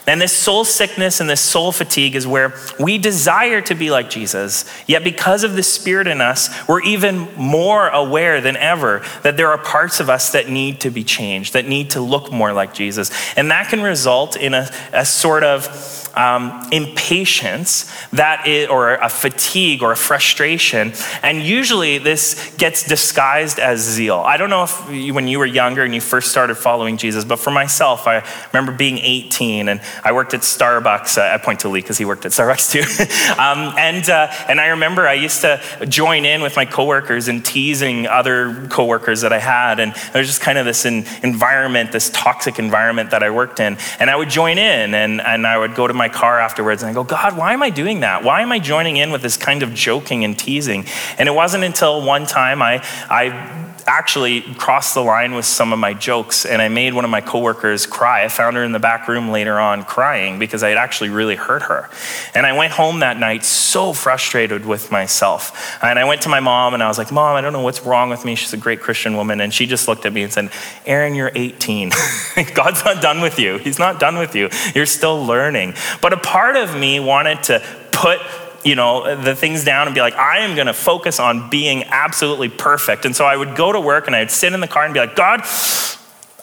And 0.10 0.20
this 0.20 0.34
soul 0.34 0.66
sickness 0.66 1.20
and 1.22 1.30
this 1.30 1.39
soul 1.39 1.72
fatigue 1.72 2.16
is 2.16 2.25
where 2.25 2.56
we 2.80 2.98
desire 2.98 3.62
to 3.62 3.75
be 3.75 3.92
like 3.92 4.10
Jesus, 4.10 4.66
yet 4.88 5.04
because 5.04 5.44
of 5.44 5.56
the 5.56 5.62
Spirit 5.62 6.08
in 6.08 6.20
us, 6.20 6.50
we're 6.68 6.82
even 6.82 7.28
more 7.36 7.89
aware 7.89 8.42
than 8.42 8.58
ever 8.58 9.06
that 9.22 9.38
there 9.38 9.50
are 9.50 9.60
parts 9.60 10.00
of 10.00 10.10
us 10.10 10.32
that 10.32 10.50
need 10.50 10.82
to 10.82 10.89
be 10.89 11.04
changed, 11.04 11.54
that 11.54 11.68
need 11.68 11.92
to 11.92 12.01
look 12.01 12.32
more 12.32 12.54
like 12.54 12.74
Jesus. 12.74 13.12
And 13.38 13.51
that 13.51 13.70
can 13.70 13.84
result 13.84 14.36
in 14.36 14.56
a, 14.56 14.72
a 14.94 15.06
sort 15.06 15.44
of 15.44 16.09
um, 16.16 16.68
impatience 16.72 17.92
that 18.12 18.48
is, 18.48 18.68
or 18.70 18.96
a 18.96 19.10
fatigue 19.10 19.84
or 19.84 19.92
a 19.92 19.96
frustration. 19.96 20.94
And 21.24 21.42
usually 21.42 21.98
this 21.98 22.54
gets 22.58 22.84
disguised 22.84 23.60
as 23.60 23.80
zeal. 23.80 24.18
I 24.18 24.38
don't 24.38 24.50
know 24.50 24.63
if 24.63 24.92
you, 24.92 25.13
when 25.13 25.28
you 25.28 25.39
were 25.39 25.46
younger 25.46 25.84
and 25.84 25.94
you 25.94 26.01
first 26.01 26.32
started 26.32 26.56
following 26.56 26.98
Jesus, 26.98 27.25
but 27.25 27.39
for 27.39 27.51
myself, 27.51 28.08
I 28.08 28.24
remember 28.51 28.72
being 28.72 28.98
18 28.98 29.69
and 29.69 29.82
I 30.04 30.12
worked 30.12 30.34
at 30.34 30.41
Starbucks. 30.41 31.17
Uh, 31.17 31.34
I 31.34 31.38
point 31.38 31.62
to 31.62 31.69
Lee 31.69 31.82
because 31.82 31.98
he 31.98 32.06
worked 32.06 32.26
at 32.26 32.32
Starbucks 32.32 32.72
too. 32.72 32.80
um, 33.41 33.76
and, 33.78 34.10
uh, 34.10 34.32
and 34.48 34.60
I 34.60 34.67
remember 34.67 35.08
I 35.08 35.13
used 35.13 35.41
to 35.41 35.62
join 35.88 36.26
in 36.26 36.41
with 36.41 36.56
my 36.56 36.65
coworkers 36.65 37.28
and 37.28 37.45
teasing 37.45 38.08
other 38.08 38.67
coworkers 38.67 39.22
that 39.22 39.34
I 39.34 39.39
had. 39.39 39.80
And 39.80 39.93
there 40.13 40.19
was 40.19 40.28
just 40.28 40.41
kind 40.41 40.58
of 40.58 40.65
this 40.65 40.86
in, 40.86 41.06
environment, 41.24 41.91
this 41.91 42.10
toxic 42.10 42.60
environment 42.60 43.12
that 43.12 43.24
I 43.24 43.30
worked 43.30 43.60
in. 43.60 43.78
And 44.00 44.10
I 44.10 44.15
would 44.15 44.30
join 44.30 44.58
in 44.58 44.93
and, 44.93 45.22
and 45.22 45.45
I 45.45 45.58
would 45.58 45.76
go 45.76 45.88
to 45.88 45.93
my 46.00 46.10
car 46.10 46.40
afterwards 46.40 46.82
and 46.82 46.90
I 46.90 46.94
go, 46.94 47.04
God, 47.04 47.38
why 47.38 47.54
am 47.54 47.62
I 47.62 47.70
doing 47.70 48.00
that? 48.00 48.24
Why 48.24 48.42
am 48.42 48.52
I 48.52 48.58
joining 48.58 48.98
in 48.98 49.12
with 49.12 49.22
this 49.22 49.38
kind 49.38 49.62
of 49.62 49.76
joking 49.76 50.24
and 50.24 50.40
teasing? 50.40 50.86
And 51.20 51.30
it 51.30 51.34
wasn't 51.34 51.64
until 51.64 52.02
one 52.02 52.26
time 52.26 52.64
I, 52.64 52.84
I 53.08 53.68
actually 53.89 54.41
crossed 54.41 54.93
the 54.93 55.02
line 55.02 55.34
with 55.34 55.45
some 55.45 55.73
of 55.73 55.80
my 55.80 55.95
jokes 55.95 56.45
and 56.45 56.62
I 56.62 56.67
made 56.67 56.93
one 56.93 57.06
of 57.06 57.12
my 57.12 57.21
coworkers 57.21 57.88
cry. 57.88 58.23
I 58.23 58.28
found 58.28 58.56
her 58.56 58.63
in 58.63 58.71
the 58.71 58.80
back 58.80 59.08
room 59.08 59.32
later 59.32 59.60
on 59.60 59.84
crying 59.84 60.38
because 60.38 60.62
I 60.62 60.69
had 60.69 60.78
actually 60.78 61.10
really 61.10 61.36
hurt 61.36 61.63
her. 61.63 61.89
And 62.36 62.45
I 62.45 62.56
went 62.56 62.71
home 62.71 62.99
that 62.99 63.17
night 63.17 63.43
so 63.43 63.91
frustrated 63.91 64.63
with 64.63 64.91
myself. 64.91 65.84
And 65.84 65.97
I 65.97 66.06
went 66.06 66.21
to 66.21 66.30
my 66.30 66.39
mom 66.39 66.75
and 66.75 66.84
I 66.84 66.88
was 66.88 66.99
like, 66.99 67.12
Mom, 67.12 67.36
I 67.36 67.41
don't 67.41 67.52
know 67.52 67.62
what's 67.62 67.82
wrong 67.82 68.12
with 68.12 68.23
me. 68.25 68.36
She's 68.36 68.54
a 68.54 68.58
great 68.58 68.80
Christian 68.80 69.17
woman. 69.17 69.41
And 69.41 69.52
she 69.52 69.65
just 69.65 69.88
looked 69.88 70.06
at 70.06 70.13
me 70.13 70.21
and 70.21 70.32
said, 70.32 70.52
Aaron, 70.86 71.15
you're 71.15 71.32
18. 71.34 71.89
God's 72.54 72.86
not 72.86 73.02
done 73.02 73.21
with 73.21 73.39
you. 73.39 73.58
He's 73.58 73.80
not 73.80 73.99
done 73.99 74.19
with 74.19 74.36
you. 74.36 74.49
You're 74.75 74.86
still 74.86 75.25
learning. 75.25 75.73
But 75.99 76.13
a 76.13 76.17
part 76.17 76.56
of 76.56 76.78
me 76.78 76.99
wanted 76.99 77.41
to 77.43 77.63
put 77.91 78.19
you 78.63 78.76
know, 78.76 79.15
the 79.15 79.36
things 79.36 79.63
down 79.63 79.88
and 79.88 79.95
be 79.95 80.02
like, 80.02 80.15
I 80.15 80.39
am 80.39 80.56
going 80.56 80.67
to 80.67 80.74
focus 80.74 81.19
on 81.19 81.50
being 81.50 81.84
absolutely 81.86 82.50
perfect. 82.50 83.06
And 83.06 83.15
so 83.15 83.26
I 83.26 83.36
would 83.36 83.56
go 83.56 83.72
to 83.72 83.80
work 83.80 84.08
and 84.08 84.15
I'd 84.15 84.32
sit 84.32 84.54
in 84.54 84.60
the 84.60 84.67
car 84.67 84.86
and 84.86 84.93
be 84.93 85.00
like, 85.00 85.15
God, 85.15 85.41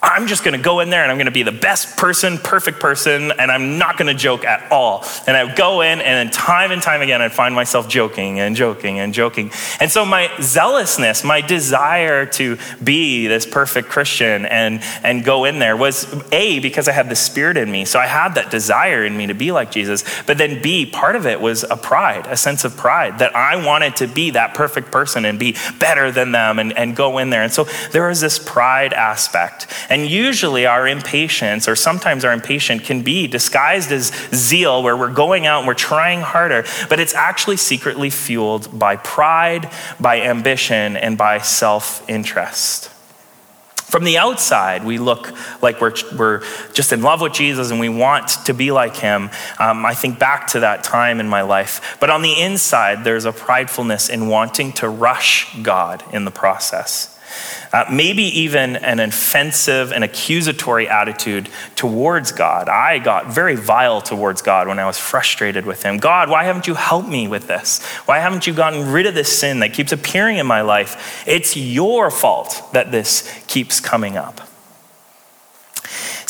I'm 0.03 0.27
just 0.27 0.45
going 0.45 0.57
to 0.57 0.63
go 0.63 0.81
in 0.81 0.91
there 0.91 1.03
and 1.03 1.11
I'm 1.11 1.17
going 1.17 1.27
to 1.27 1.33
be 1.33 1.43
the 1.43 1.53
best 1.53 1.97
person, 1.97 2.39
perfect 2.39 2.81
person, 2.81 3.33
and 3.39 3.51
I'm 3.51 3.79
not 3.79 3.97
going 3.97 4.15
to 4.15 4.15
joke 4.15 4.45
at 4.45 4.71
all. 4.71 5.05
And 5.27 5.37
I 5.37 5.45
would 5.45 5.57
go 5.57 5.81
in, 5.81 6.01
and 6.01 6.29
then 6.29 6.31
time 6.31 6.71
and 6.71 6.83
time 6.83 7.01
again, 7.01 7.23
I'd 7.23 7.33
find 7.33 7.55
myself 7.55 7.89
joking 7.89 8.39
and 8.39 8.55
joking 8.55 8.99
and 8.99 9.15
joking. 9.15 9.51
And 9.81 9.91
so 9.91 10.05
my 10.05 10.31
zealousness, 10.41 11.25
my 11.25 11.41
desire 11.41 12.27
to 12.27 12.59
be 12.83 13.27
this 13.27 13.47
perfect 13.47 13.89
Christian 13.89 14.47
and, 14.47 14.83
and 15.03 15.25
go 15.25 15.45
in 15.45 15.59
there 15.59 15.77
was 15.77 16.07
A, 16.31 16.59
because 16.61 16.89
I 16.89 16.93
had 16.93 17.09
the 17.09 17.17
Spirit 17.17 17.57
in 17.57 17.71
me. 17.71 17.85
So 17.85 17.99
I 17.99 18.07
had 18.07 18.35
that 18.35 18.51
desire 18.51 19.05
in 19.05 19.17
me 19.17 19.27
to 19.29 19.35
be 19.35 19.51
like 19.51 19.71
Jesus. 19.71 20.05
But 20.27 20.39
then 20.39 20.63
B, 20.63 20.87
part 20.87 21.17
of 21.17 21.27
it 21.27 21.41
was 21.41 21.65
a 21.65 21.77
pride, 21.77 22.27
a 22.27 22.37
sense 22.37 22.65
of 22.65 22.77
pride 22.77 23.19
that 23.19 23.35
I 23.35 23.65
wanted 23.65 23.97
to 23.97 24.07
be 24.07 24.31
that 24.31 24.55
perfect 24.55 24.93
person 24.93 25.25
and 25.25 25.39
be 25.39 25.57
better 25.79 26.11
than 26.11 26.33
them 26.33 26.59
and, 26.59 26.73
and 26.77 26.95
go 26.95 27.19
in 27.19 27.31
there. 27.31 27.43
And 27.43 27.53
so 27.53 27.65
there 27.93 28.09
was 28.09 28.21
this 28.21 28.39
pride 28.39 28.93
aspect. 28.93 29.67
And 29.89 30.07
usually 30.07 30.67
our 30.67 30.87
impatience, 30.87 31.69
or 31.69 31.77
sometimes 31.77 32.25
our 32.25 32.33
impatience, 32.33 32.87
can 32.87 33.03
be 33.03 33.27
disguised 33.27 33.93
as 33.93 34.13
zeal, 34.35 34.83
where 34.83 34.97
we're 34.97 35.13
going 35.13 35.47
out 35.47 35.61
and 35.61 35.69
we're 35.69 35.75
trying 35.75 36.21
harder, 36.21 36.65
but 36.89 37.01
it's 37.01 37.15
actually 37.15 37.57
secretly 37.57 38.11
fueled 38.11 38.79
by 38.79 38.97
pride, 38.97 39.71
by 40.01 40.21
ambition, 40.23 40.97
and 40.97 41.17
by 41.17 41.39
self 41.39 42.09
interest. 42.09 42.91
From 43.87 44.03
the 44.03 44.19
outside, 44.19 44.85
we 44.85 44.99
look 44.99 45.33
like 45.63 45.81
we're, 45.81 45.95
we're 46.19 46.43
just 46.73 46.93
in 46.93 47.03
love 47.03 47.21
with 47.21 47.33
Jesus 47.33 47.71
and 47.71 47.79
we 47.79 47.89
want 47.89 48.29
to 48.47 48.53
be 48.53 48.73
like 48.73 48.97
him. 48.97 49.31
Um, 49.61 49.87
I 49.87 49.95
think 49.95 50.19
back 50.19 50.49
to 50.49 50.61
that 50.61 50.83
time 50.83 51.21
in 51.21 51.29
my 51.29 51.43
life. 51.43 51.97
But 52.01 52.11
on 52.11 52.23
the 52.23 52.33
inside, 52.33 53.05
there's 53.05 53.27
a 53.27 53.33
pridefulness 53.33 54.11
in 54.11 54.27
wanting 54.27 54.73
to 54.75 54.89
rush 54.89 55.57
God 55.63 56.03
in 56.13 56.25
the 56.25 56.33
process. 56.33 57.16
Uh, 57.73 57.85
maybe 57.91 58.23
even 58.23 58.77
an 58.77 59.01
offensive 59.01 59.93
and 59.93 60.05
accusatory 60.05 60.89
attitude 60.89 61.49
towards 61.75 62.33
God. 62.33 62.69
I 62.69 62.99
got 62.99 63.27
very 63.27 63.57
vile 63.57 64.01
towards 64.01 64.43
God 64.43 64.69
when 64.69 64.79
I 64.79 64.87
was 64.87 64.99
frustrated 64.99 65.67
with 65.67 65.83
Him. 65.83 65.99
God, 65.99 66.31
why 66.31 66.45
haven't 66.45 66.67
you 66.67 66.75
helped 66.75 67.09
me 67.09 67.29
with 67.29 67.49
this? 67.49 67.85
Why 68.07 68.19
haven't 68.19 68.47
you 68.47 68.55
gotten 68.55 68.93
rid 68.93 69.07
of 69.07 69.15
this 69.15 69.37
sin 69.37 69.61
that 69.61 69.73
keeps 69.73 69.93
appearing 69.93 70.39
in 70.39 70.47
my 70.47 70.63
life? 70.63 71.25
It's 71.27 71.57
your 71.57 72.11
fault 72.11 72.63
that 72.73 72.91
this 72.91 73.31
keeps 73.47 73.81
coming 73.81 74.17
up. 74.17 74.41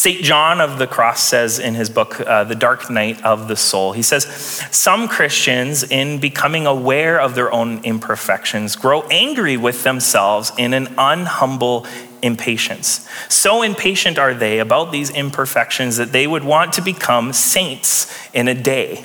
St. 0.07 0.23
John 0.23 0.61
of 0.61 0.79
the 0.79 0.87
Cross 0.87 1.25
says 1.25 1.59
in 1.59 1.75
his 1.75 1.91
book, 1.91 2.21
uh, 2.21 2.45
The 2.45 2.55
Dark 2.55 2.89
Night 2.89 3.25
of 3.25 3.49
the 3.49 3.57
Soul, 3.57 3.91
he 3.91 4.03
says, 4.03 4.25
Some 4.71 5.09
Christians, 5.09 5.83
in 5.83 6.21
becoming 6.21 6.65
aware 6.65 7.21
of 7.21 7.35
their 7.35 7.51
own 7.51 7.83
imperfections, 7.83 8.77
grow 8.77 9.03
angry 9.11 9.57
with 9.57 9.83
themselves 9.83 10.53
in 10.57 10.75
an 10.75 10.87
unhumble 10.95 11.89
impatience. 12.23 13.09
So 13.29 13.63
impatient 13.63 14.17
are 14.17 14.33
they 14.33 14.61
about 14.61 14.93
these 14.93 15.11
imperfections 15.11 15.97
that 15.97 16.13
they 16.13 16.29
would 16.29 16.45
want 16.45 16.75
to 16.75 16.83
become 16.83 17.33
saints 17.33 18.07
in 18.33 18.47
a 18.47 18.55
day. 18.55 19.05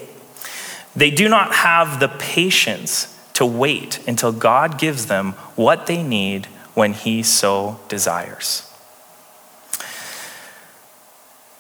They 0.96 1.10
do 1.10 1.28
not 1.28 1.52
have 1.52 2.00
the 2.00 2.10
patience 2.10 3.08
to 3.34 3.44
wait 3.44 4.08
until 4.08 4.32
God 4.32 4.78
gives 4.78 5.08
them 5.08 5.32
what 5.56 5.88
they 5.88 6.04
need 6.04 6.46
when 6.76 6.94
He 6.94 7.24
so 7.24 7.80
desires. 7.88 8.71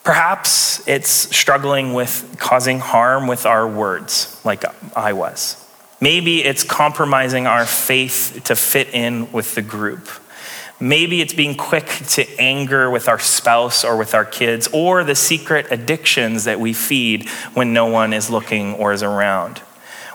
Perhaps 0.04 0.88
it's 0.88 1.12
struggling 1.12 1.94
with 1.94 2.36
causing 2.40 2.80
harm 2.80 3.28
with 3.28 3.46
our 3.46 3.68
words, 3.68 4.40
like 4.44 4.64
I 4.96 5.14
was. 5.14 5.58
Maybe 6.00 6.44
it's 6.44 6.64
compromising 6.64 7.46
our 7.46 7.66
faith 7.66 8.42
to 8.46 8.56
fit 8.56 8.94
in 8.94 9.32
with 9.32 9.54
the 9.54 9.62
group. 9.62 10.10
Maybe 10.80 11.22
it's 11.22 11.34
being 11.34 11.56
quick 11.56 11.86
to 11.86 12.28
anger 12.40 12.90
with 12.90 13.08
our 13.08 13.20
spouse 13.20 13.84
or 13.84 13.96
with 13.96 14.16
our 14.16 14.26
kids, 14.26 14.68
or 14.74 15.04
the 15.04 15.14
secret 15.14 15.68
addictions 15.70 16.46
that 16.46 16.60
we 16.60 16.74
feed 16.74 17.30
when 17.54 17.72
no 17.72 17.86
one 17.86 18.14
is 18.14 18.32
looking 18.32 18.74
or 18.74 18.92
is 18.92 19.04
around. 19.04 19.62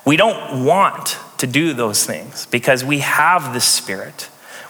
We 0.05 0.16
don't 0.16 0.64
want 0.64 1.18
to 1.38 1.46
do 1.46 1.72
those 1.72 2.05
things 2.05 2.46
because 2.46 2.85
we 2.85 2.99
have 2.99 3.55
the 3.55 3.61
Spirit, 3.61 4.22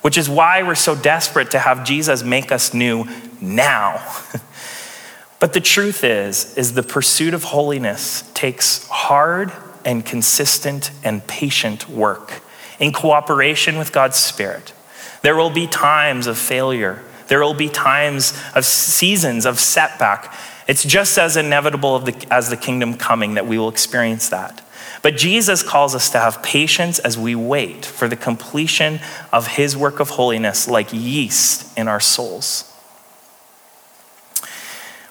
which 0.02 0.18
is 0.18 0.28
why 0.28 0.62
we're 0.62 0.74
so 0.74 0.94
desperate 0.94 1.50
to 1.52 1.58
have 1.58 1.84
Jesus 1.84 2.22
make 2.22 2.52
us 2.52 2.74
new 2.74 3.06
now. 3.40 4.06
but 5.38 5.52
the 5.52 5.60
truth 5.60 6.04
is 6.04 6.56
is 6.56 6.74
the 6.74 6.82
pursuit 6.82 7.34
of 7.34 7.44
holiness 7.44 8.30
takes 8.34 8.86
hard 8.88 9.52
and 9.84 10.04
consistent 10.04 10.90
and 11.04 11.26
patient 11.26 11.88
work 11.88 12.42
in 12.78 12.92
cooperation 12.92 13.78
with 13.78 13.92
God's 13.92 14.16
Spirit. 14.16 14.72
There 15.22 15.36
will 15.36 15.50
be 15.50 15.66
times 15.66 16.26
of 16.26 16.38
failure. 16.38 17.02
There 17.28 17.40
will 17.40 17.54
be 17.54 17.68
times 17.68 18.38
of 18.54 18.64
seasons 18.64 19.46
of 19.46 19.58
setback. 19.58 20.32
It's 20.68 20.84
just 20.84 21.18
as 21.18 21.36
inevitable 21.36 21.98
the, 22.00 22.26
as 22.30 22.50
the 22.50 22.56
kingdom 22.56 22.94
coming 22.94 23.34
that 23.34 23.46
we 23.46 23.58
will 23.58 23.68
experience 23.68 24.28
that. 24.28 24.62
But 25.02 25.16
Jesus 25.16 25.62
calls 25.62 25.94
us 25.94 26.10
to 26.10 26.18
have 26.18 26.42
patience 26.42 26.98
as 26.98 27.16
we 27.16 27.34
wait 27.34 27.84
for 27.84 28.08
the 28.08 28.16
completion 28.16 29.00
of 29.32 29.46
his 29.46 29.76
work 29.76 30.00
of 30.00 30.10
holiness, 30.10 30.68
like 30.68 30.92
yeast 30.92 31.76
in 31.78 31.86
our 31.86 32.00
souls. 32.00 32.65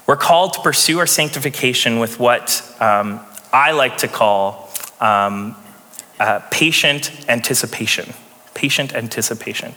We're 0.07 0.17
called 0.17 0.53
to 0.53 0.61
pursue 0.61 0.99
our 0.99 1.07
sanctification 1.07 1.99
with 1.99 2.19
what 2.19 2.61
um, 2.79 3.19
I 3.51 3.71
like 3.71 3.97
to 3.99 4.07
call 4.07 4.69
um, 4.99 5.55
uh, 6.19 6.39
patient 6.51 7.11
anticipation 7.27 8.13
patient 8.55 8.95
anticipation. 8.95 9.75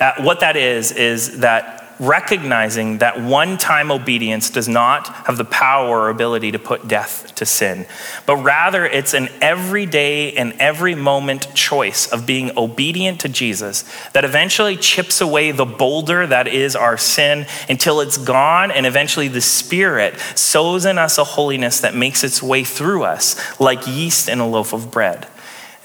Uh, 0.00 0.14
what 0.22 0.40
that 0.40 0.56
is, 0.56 0.92
is 0.92 1.40
that 1.40 1.85
recognizing 1.98 2.98
that 2.98 3.20
one 3.20 3.56
time 3.56 3.90
obedience 3.90 4.50
does 4.50 4.68
not 4.68 5.08
have 5.26 5.36
the 5.36 5.44
power 5.44 6.00
or 6.00 6.08
ability 6.10 6.52
to 6.52 6.58
put 6.58 6.86
death 6.86 7.34
to 7.36 7.46
sin, 7.46 7.86
but 8.26 8.36
rather 8.36 8.84
it's 8.84 9.14
an 9.14 9.28
everyday 9.40 10.32
and 10.34 10.52
every 10.58 10.94
moment 10.94 11.54
choice 11.54 12.10
of 12.12 12.26
being 12.26 12.50
obedient 12.56 13.20
to 13.20 13.28
Jesus 13.28 13.84
that 14.12 14.24
eventually 14.24 14.76
chips 14.76 15.20
away 15.20 15.52
the 15.52 15.64
boulder 15.64 16.26
that 16.26 16.46
is 16.46 16.76
our 16.76 16.98
sin 16.98 17.46
until 17.68 18.00
it's 18.00 18.18
gone, 18.18 18.70
and 18.70 18.86
eventually 18.86 19.28
the 19.28 19.40
Spirit 19.40 20.18
sows 20.34 20.84
in 20.84 20.98
us 20.98 21.18
a 21.18 21.24
holiness 21.24 21.80
that 21.80 21.94
makes 21.94 22.24
its 22.24 22.42
way 22.42 22.64
through 22.64 23.04
us 23.04 23.60
like 23.60 23.86
yeast 23.86 24.28
in 24.28 24.38
a 24.38 24.48
loaf 24.48 24.72
of 24.72 24.90
bread. 24.90 25.26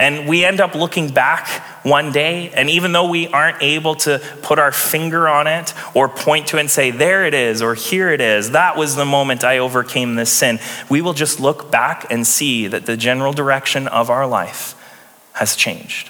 And 0.02 0.28
we 0.28 0.44
end 0.44 0.60
up 0.60 0.74
looking 0.74 1.10
back 1.10 1.48
one 1.86 2.12
day, 2.12 2.50
and 2.50 2.72
even 2.72 2.92
though 2.92 3.08
we 3.08 3.28
aren't 3.28 3.62
able 3.62 3.94
to 3.98 4.20
put 4.42 4.58
our 4.58 4.72
finger 4.72 5.28
on 5.28 5.46
it 5.46 5.76
or 5.94 6.10
point 6.10 6.48
to 6.48 6.58
it 6.58 6.62
and 6.62 6.72
say, 6.72 6.90
there 6.90 7.24
it 7.28 7.36
is, 7.36 7.62
or 7.62 7.76
here 7.76 8.10
it 8.10 8.20
is, 8.20 8.50
that 8.50 8.76
was 8.76 8.96
the 8.96 9.06
moment 9.06 9.44
I 9.44 9.60
overcame 9.60 10.16
this 10.16 10.32
sin, 10.32 10.58
we 10.90 11.04
will 11.04 11.14
just 11.14 11.40
look 11.40 11.70
back 11.70 12.08
and 12.10 12.26
see 12.26 12.66
that 12.66 12.88
the 12.88 12.98
general 12.98 13.32
direction 13.32 13.88
of 13.88 14.10
our 14.10 14.26
life 14.26 14.74
has 15.34 15.56
changed. 15.56 16.10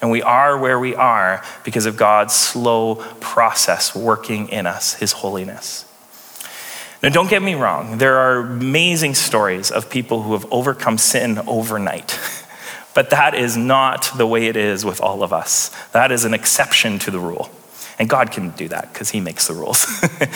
And 0.00 0.10
we 0.10 0.22
are 0.22 0.56
where 0.56 0.78
we 0.78 0.94
are 0.94 1.44
because 1.62 1.84
of 1.84 1.98
God's 1.98 2.32
slow 2.32 2.94
process 3.20 3.94
working 3.94 4.48
in 4.48 4.66
us, 4.66 4.94
His 4.94 5.12
holiness. 5.12 5.84
Now, 7.02 7.10
don't 7.10 7.28
get 7.28 7.42
me 7.42 7.54
wrong, 7.54 7.98
there 7.98 8.16
are 8.16 8.38
amazing 8.38 9.14
stories 9.14 9.70
of 9.70 9.90
people 9.90 10.22
who 10.22 10.32
have 10.32 10.50
overcome 10.50 10.96
sin 10.96 11.38
overnight. 11.46 12.18
But 12.94 13.10
that 13.10 13.34
is 13.34 13.56
not 13.56 14.10
the 14.16 14.26
way 14.26 14.46
it 14.46 14.56
is 14.56 14.84
with 14.84 15.00
all 15.00 15.22
of 15.22 15.32
us. 15.32 15.70
That 15.92 16.12
is 16.12 16.24
an 16.24 16.32
exception 16.32 16.98
to 17.00 17.10
the 17.10 17.18
rule. 17.18 17.50
And 17.98 18.08
God 18.08 18.30
can 18.30 18.50
do 18.50 18.68
that 18.68 18.92
because 18.92 19.10
He 19.10 19.20
makes 19.20 19.48
the 19.48 19.54
rules. 19.54 19.86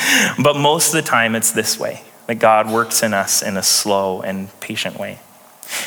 but 0.43 0.57
most 0.57 0.89
of 0.89 0.95
the 0.95 1.09
time, 1.09 1.35
it's 1.35 1.53
this 1.53 1.79
way 1.79 2.03
that 2.27 2.37
God 2.37 2.71
works 2.71 3.03
in 3.03 3.15
us 3.15 3.43
in 3.43 3.57
a 3.57 3.63
slow 3.63 4.21
and 4.21 4.49
patient 4.61 4.99
way. 4.99 5.19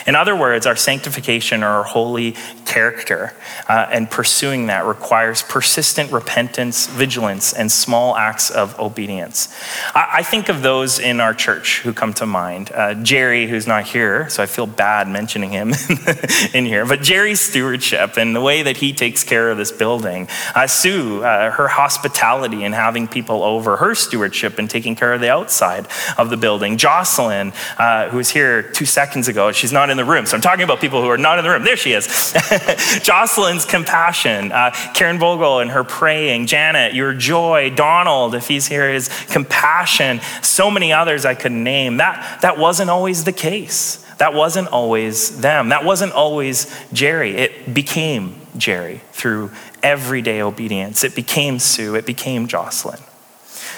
In 0.06 0.16
other 0.16 0.36
words, 0.36 0.66
our 0.66 0.76
sanctification 0.76 1.64
or 1.64 1.68
our 1.68 1.84
holy 1.84 2.36
character 2.72 3.34
uh, 3.68 3.86
and 3.92 4.10
pursuing 4.10 4.68
that 4.68 4.86
requires 4.86 5.42
persistent 5.44 6.10
repentance, 6.10 6.88
vigilance, 6.88 7.52
and 7.52 7.70
small 7.70 8.16
acts 8.16 8.50
of 8.50 8.80
obedience. 8.80 9.54
I, 9.94 10.08
I 10.20 10.24
think 10.24 10.48
of 10.48 10.62
those 10.62 10.98
in 10.98 11.20
our 11.20 11.34
church 11.34 11.82
who 11.82 11.92
come 11.92 12.14
to 12.14 12.26
mind. 12.26 12.72
Uh, 12.72 12.94
Jerry, 12.94 13.48
who's 13.48 13.68
not 13.68 13.84
here, 13.84 14.30
so 14.30 14.42
I 14.42 14.46
feel 14.46 14.68
bad 14.68 15.10
mentioning 15.10 15.52
him 15.52 15.74
in 16.54 16.66
here, 16.66 16.86
but 16.86 17.02
Jerry's 17.02 17.42
stewardship 17.42 18.16
and 18.16 18.34
the 18.34 18.42
way 18.42 18.64
that 18.64 18.78
he 18.78 18.94
takes 18.94 19.26
care 19.26 19.52
of 19.52 19.58
this 19.58 19.74
building. 19.74 20.30
Uh, 20.56 20.66
Sue, 20.66 21.24
uh, 21.24 21.52
her 21.52 21.68
hospitality 21.68 22.64
and 22.64 22.74
having 22.74 23.06
people 23.06 23.44
over, 23.44 23.78
her 23.78 23.94
stewardship 23.96 24.60
and 24.60 24.70
taking 24.70 24.96
care 24.96 25.12
of 25.12 25.20
the 25.20 25.30
outside 25.30 25.88
of 26.18 26.30
the 26.30 26.38
building. 26.38 26.78
Jocelyn, 26.78 27.52
uh, 27.78 28.08
who 28.10 28.18
was 28.18 28.30
here 28.30 28.64
two 28.64 28.86
seconds 28.86 29.28
ago, 29.28 29.52
she's 29.52 29.74
not 29.74 29.90
in 29.90 29.98
the 29.98 30.06
room. 30.06 30.26
So 30.26 30.38
I'm 30.38 30.42
talking 30.42 30.64
about 30.64 30.80
people 30.80 31.02
who 31.02 31.10
are 31.10 31.18
not 31.18 31.38
in 31.38 31.44
the 31.44 31.52
room. 31.52 31.64
There 31.66 31.76
she 31.76 31.92
is. 31.92 32.08
Jocelyn's 33.04 33.66
compassion, 33.66 34.52
uh, 34.52 34.72
Karen 34.94 35.20
Vogel 35.20 35.60
and 35.60 35.72
her 35.72 35.84
praying, 35.84 36.48
Janet, 36.48 36.94
your 36.94 37.14
joy, 37.14 37.70
Donald, 37.70 38.36
if 38.36 38.48
he's 38.48 38.68
here, 38.68 38.92
his 38.92 39.10
compassion, 39.28 40.22
so 40.42 40.72
many 40.72 40.94
others 40.94 41.26
I 41.26 41.36
could 41.36 41.52
name. 41.52 41.98
That, 41.98 42.42
that 42.42 42.58
wasn't 42.58 42.90
always 42.90 43.24
the 43.24 43.34
case. 43.34 43.98
That 44.18 44.34
wasn't 44.34 44.68
always 44.68 45.42
them. 45.42 45.70
That 45.70 45.84
wasn't 45.84 46.14
always 46.14 46.72
Jerry. 46.94 47.36
It 47.36 47.74
became 47.74 48.36
Jerry 48.56 49.02
through 49.14 49.52
everyday 49.82 50.42
obedience. 50.42 51.04
It 51.04 51.16
became 51.16 51.58
Sue. 51.58 51.96
It 51.96 52.06
became 52.06 52.48
Jocelyn. 52.48 53.00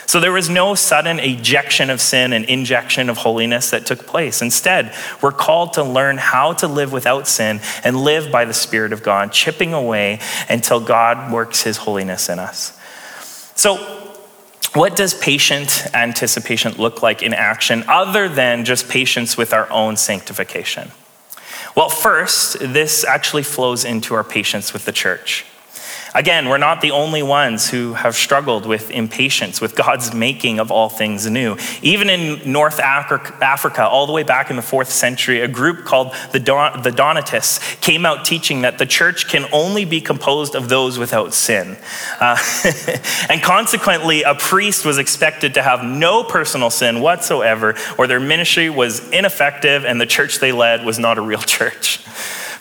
So 0.05 0.19
there 0.19 0.31
was 0.31 0.49
no 0.49 0.75
sudden 0.75 1.19
ejection 1.19 1.89
of 1.89 2.01
sin 2.01 2.33
and 2.33 2.45
injection 2.45 3.09
of 3.09 3.17
holiness 3.17 3.69
that 3.71 3.85
took 3.85 4.05
place. 4.05 4.41
Instead, 4.41 4.93
we're 5.21 5.31
called 5.31 5.73
to 5.73 5.83
learn 5.83 6.17
how 6.17 6.53
to 6.53 6.67
live 6.67 6.91
without 6.91 7.27
sin 7.27 7.61
and 7.83 7.97
live 7.97 8.31
by 8.31 8.45
the 8.45 8.53
Spirit 8.53 8.93
of 8.93 9.01
God, 9.01 9.31
chipping 9.31 9.73
away 9.73 10.19
until 10.49 10.79
God 10.79 11.31
works 11.31 11.61
his 11.63 11.77
holiness 11.77 12.29
in 12.29 12.39
us. 12.39 12.77
So, 13.55 13.77
what 14.73 14.95
does 14.95 15.13
patient 15.13 15.85
anticipation 15.93 16.73
look 16.73 17.03
like 17.03 17.21
in 17.21 17.33
action 17.33 17.83
other 17.87 18.27
than 18.27 18.65
just 18.65 18.89
patience 18.89 19.37
with 19.37 19.53
our 19.53 19.69
own 19.69 19.97
sanctification? 19.97 20.91
Well, 21.75 21.89
first, 21.89 22.59
this 22.59 23.03
actually 23.03 23.43
flows 23.43 23.85
into 23.85 24.15
our 24.15 24.23
patience 24.23 24.73
with 24.73 24.85
the 24.85 24.91
church. 24.91 25.45
Again, 26.15 26.47
we're 26.47 26.59
not 26.59 26.81
the 26.81 26.91
only 26.91 27.23
ones 27.23 27.69
who 27.69 27.93
have 27.93 28.15
struggled 28.15 28.67
with 28.67 28.91
impatience 28.91 29.59
with 29.59 29.75
God's 29.75 30.13
making 30.13 30.59
of 30.59 30.71
all 30.71 30.87
things 30.87 31.27
new. 31.27 31.57
Even 31.81 32.07
in 32.09 32.51
North 32.51 32.79
Africa, 32.79 33.87
all 33.87 34.05
the 34.05 34.13
way 34.13 34.21
back 34.21 34.51
in 34.51 34.55
the 34.55 34.61
fourth 34.61 34.91
century, 34.91 35.41
a 35.41 35.47
group 35.47 35.85
called 35.85 36.13
the, 36.31 36.39
Don- 36.39 36.83
the 36.83 36.91
Donatists 36.91 37.75
came 37.81 38.05
out 38.05 38.25
teaching 38.25 38.61
that 38.61 38.77
the 38.77 38.85
church 38.85 39.27
can 39.27 39.45
only 39.51 39.85
be 39.85 40.01
composed 40.01 40.53
of 40.53 40.69
those 40.69 40.99
without 40.99 41.33
sin. 41.33 41.77
Uh, 42.19 42.37
and 43.29 43.41
consequently, 43.41 44.21
a 44.21 44.35
priest 44.35 44.85
was 44.85 44.99
expected 44.99 45.55
to 45.55 45.63
have 45.63 45.83
no 45.83 46.23
personal 46.23 46.69
sin 46.69 47.01
whatsoever, 47.01 47.75
or 47.97 48.05
their 48.05 48.19
ministry 48.19 48.69
was 48.69 49.09
ineffective, 49.09 49.83
and 49.83 49.99
the 49.99 50.05
church 50.05 50.37
they 50.37 50.51
led 50.51 50.85
was 50.85 50.99
not 50.99 51.17
a 51.17 51.21
real 51.21 51.41
church 51.41 51.99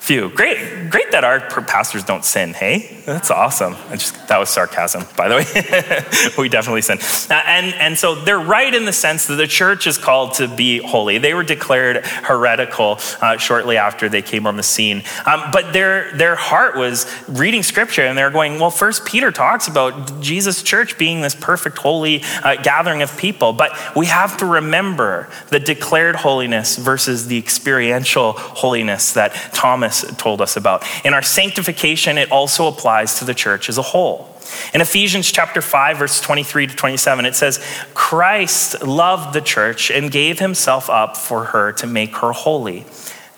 few. 0.03 0.31
Great, 0.31 0.91
great 0.91 1.13
that 1.13 1.23
our 1.23 1.39
pastors 1.63 2.03
don't 2.03 2.25
sin, 2.25 2.53
hey? 2.55 3.01
That's 3.07 3.31
awesome. 3.31 3.77
Just, 3.93 4.27
that 4.27 4.39
was 4.39 4.51
sarcasm, 4.51 5.05
by 5.17 5.29
the 5.29 5.37
way. 5.37 6.33
we 6.43 6.49
definitely 6.49 6.83
sin. 6.83 6.99
Uh, 7.31 7.41
and, 7.47 7.73
and 7.77 7.97
so 7.97 8.17
they're 8.17 8.41
right 8.41 8.75
in 8.75 8.85
the 8.85 8.93
sense 8.93 9.27
that 9.27 9.37
the 9.37 9.47
church 9.47 9.87
is 9.87 9.99
called 9.99 10.35
to 10.35 10.49
be 10.49 10.79
holy. 10.79 11.19
They 11.19 11.35
were 11.35 11.45
declared 11.45 12.05
heretical 12.05 12.99
uh, 13.21 13.37
shortly 13.37 13.77
after 13.77 14.09
they 14.09 14.23
came 14.23 14.45
on 14.45 14.57
the 14.57 14.65
scene. 14.65 15.05
Um, 15.25 15.51
but 15.53 15.73
their, 15.73 16.11
their 16.17 16.35
heart 16.35 16.75
was 16.75 17.07
reading 17.29 17.63
scripture 17.63 18.03
and 18.03 18.19
they're 18.19 18.31
going, 18.31 18.59
well, 18.59 18.71
first 18.71 19.05
Peter 19.05 19.31
talks 19.31 19.69
about 19.69 20.21
Jesus' 20.21 20.65
church 20.65 20.99
being 20.99 21.21
this 21.21 21.37
perfect, 21.37 21.79
holy 21.79 22.25
uh, 22.43 22.61
gathering 22.61 23.03
of 23.03 23.17
people. 23.17 23.53
But 23.53 23.79
we 23.95 24.07
have 24.07 24.37
to 24.39 24.47
remember 24.47 25.29
the 25.51 25.61
declared 25.61 26.17
holiness 26.17 26.77
versus 26.77 27.29
the 27.29 27.39
experiential 27.39 28.33
holiness 28.33 29.13
that 29.13 29.33
Thomas 29.53 29.92
told 30.17 30.41
us 30.41 30.57
about. 30.57 30.85
In 31.05 31.15
our 31.15 31.23
sanctification, 31.23 32.19
it 32.19 32.31
also 32.31 32.67
applies 32.67 33.19
to 33.19 33.25
the 33.25 33.35
church 33.35 33.69
as 33.69 33.79
a 33.79 33.83
whole. 33.83 34.29
In 34.75 34.81
Ephesians 34.81 35.31
chapter 35.31 35.63
5 35.63 35.99
verse 35.99 36.21
23 36.21 36.67
to 36.67 36.75
27 36.75 37.25
it 37.25 37.35
says 37.35 37.65
Christ 37.95 38.83
loved 38.83 39.35
the 39.35 39.41
church 39.41 39.91
and 39.91 40.11
gave 40.11 40.41
himself 40.41 40.91
up 40.91 41.17
for 41.17 41.45
her 41.45 41.73
to 41.75 41.87
make 41.87 42.17
her 42.17 42.33
holy. 42.33 42.85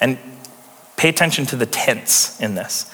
And 0.00 0.18
pay 0.96 1.09
attention 1.09 1.46
to 1.46 1.57
the 1.57 1.66
tense 1.66 2.40
in 2.40 2.54
this 2.54 2.90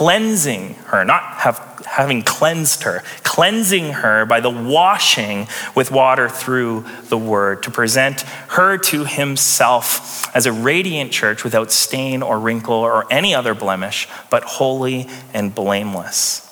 cleansing 0.00 0.74
her, 0.86 1.04
not 1.04 1.22
have, 1.40 1.58
having 1.86 2.22
cleansed 2.22 2.84
her, 2.84 3.02
cleansing 3.22 3.92
her 3.92 4.24
by 4.24 4.40
the 4.40 4.48
washing 4.48 5.46
with 5.74 5.90
water 5.90 6.28
through 6.28 6.84
the 7.08 7.18
word, 7.18 7.62
to 7.62 7.70
present 7.70 8.22
her 8.48 8.78
to 8.78 9.04
himself 9.04 10.34
as 10.34 10.46
a 10.46 10.52
radiant 10.52 11.12
church 11.12 11.44
without 11.44 11.70
stain 11.70 12.22
or 12.22 12.38
wrinkle 12.38 12.76
or 12.76 13.10
any 13.12 13.34
other 13.34 13.54
blemish, 13.54 14.08
but 14.30 14.42
holy 14.44 15.06
and 15.34 15.54
blameless. 15.54 16.46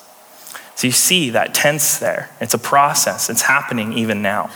So 0.75 0.87
you 0.87 0.93
see 0.93 1.31
that 1.31 1.53
tense 1.55 1.97
there. 1.97 2.29
It's 2.39 2.53
a 2.53 2.59
process, 2.59 3.29
it's 3.29 3.43
happening 3.43 3.93
even 3.93 4.21
now. 4.21 4.51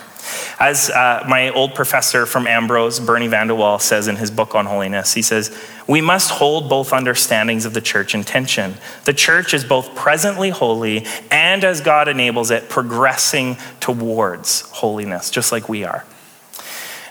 As 0.59 0.89
uh, 0.89 1.25
my 1.27 1.49
old 1.49 1.75
professor 1.75 2.25
from 2.25 2.47
Ambrose, 2.47 2.99
Bernie 2.99 3.27
Van 3.27 3.47
De 3.47 3.55
Walle, 3.55 3.79
says 3.79 4.07
in 4.07 4.15
his 4.15 4.31
book 4.31 4.55
on 4.55 4.65
holiness, 4.65 5.13
he 5.13 5.21
says, 5.21 5.55
We 5.87 6.01
must 6.01 6.31
hold 6.31 6.69
both 6.69 6.93
understandings 6.93 7.65
of 7.65 7.73
the 7.73 7.81
church 7.81 8.15
in 8.15 8.23
tension. 8.23 8.75
The 9.05 9.13
church 9.13 9.53
is 9.53 9.63
both 9.63 9.95
presently 9.95 10.49
holy 10.49 11.05
and, 11.31 11.63
as 11.63 11.81
God 11.81 12.07
enables 12.07 12.51
it, 12.51 12.69
progressing 12.69 13.57
towards 13.79 14.61
holiness, 14.61 15.29
just 15.29 15.51
like 15.51 15.67
we 15.67 15.83
are. 15.83 16.05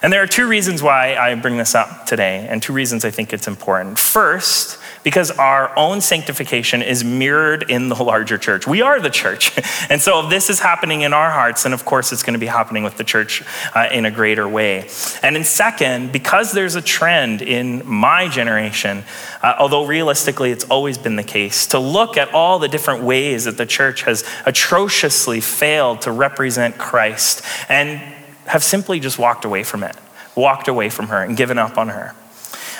And 0.03 0.12
there 0.12 0.23
are 0.23 0.27
two 0.27 0.49
reasons 0.49 0.83
why 0.83 1.17
I 1.17 1.35
bring 1.37 1.57
this 1.57 1.75
up 1.75 2.07
today, 2.07 2.47
and 2.49 2.61
two 2.61 2.73
reasons 2.73 3.05
I 3.05 3.11
think 3.11 3.33
it's 3.33 3.47
important. 3.47 3.99
First, 3.99 4.79
because 5.05 5.31
our 5.33 5.77
own 5.77 6.01
sanctification 6.01 6.83
is 6.83 7.05
mirrored 7.05 7.71
in 7.71 7.88
the 7.88 8.03
larger 8.03 8.38
church. 8.38 8.67
We 8.67 8.83
are 8.83 9.01
the 9.01 9.11
church. 9.11 9.53
And 9.91 10.01
so 10.01 10.25
if 10.25 10.31
this 10.31 10.49
is 10.49 10.61
happening 10.61 11.03
in 11.03 11.12
our 11.12 11.31
hearts, 11.31 11.65
then 11.65 11.73
of 11.73 11.85
course 11.85 12.12
it's 12.12 12.23
going 12.23 12.35
to 12.35 12.38
be 12.38 12.47
happening 12.47 12.83
with 12.83 12.97
the 12.97 13.05
church 13.05 13.43
uh, 13.75 13.88
in 13.93 14.07
a 14.07 14.11
greater 14.11 14.49
way. 14.49 14.88
And 15.23 15.37
in 15.37 15.45
second, 15.45 16.12
because 16.12 16.53
there's 16.53 16.77
a 16.77 16.81
trend 16.81 17.43
in 17.43 17.83
my 17.85 18.29
generation, 18.29 19.05
uh, 19.43 19.55
although 19.59 19.85
realistically 19.85 20.51
it's 20.51 20.65
always 20.65 20.99
been 20.99 21.17
the 21.17 21.25
case, 21.25 21.67
to 21.69 21.79
look 21.79 22.17
at 22.17 22.33
all 22.33 22.59
the 22.59 22.69
different 22.69 23.03
ways 23.03 23.45
that 23.45 23.57
the 23.57 23.67
church 23.67 24.05
has 24.05 24.25
atrociously 24.47 25.41
failed 25.41 26.03
to 26.03 26.12
represent 26.12 26.79
Christ 26.79 27.43
and 27.69 28.01
have 28.46 28.64
simply 28.64 29.00
just 29.00 29.18
walked 29.18 29.44
away 29.44 29.62
from 29.62 29.83
it, 29.83 29.96
walked 30.35 30.68
away 30.68 30.88
from 30.88 31.09
her 31.09 31.22
and 31.22 31.37
given 31.37 31.59
up 31.59 31.78
on 31.78 31.88
her. 31.88 32.14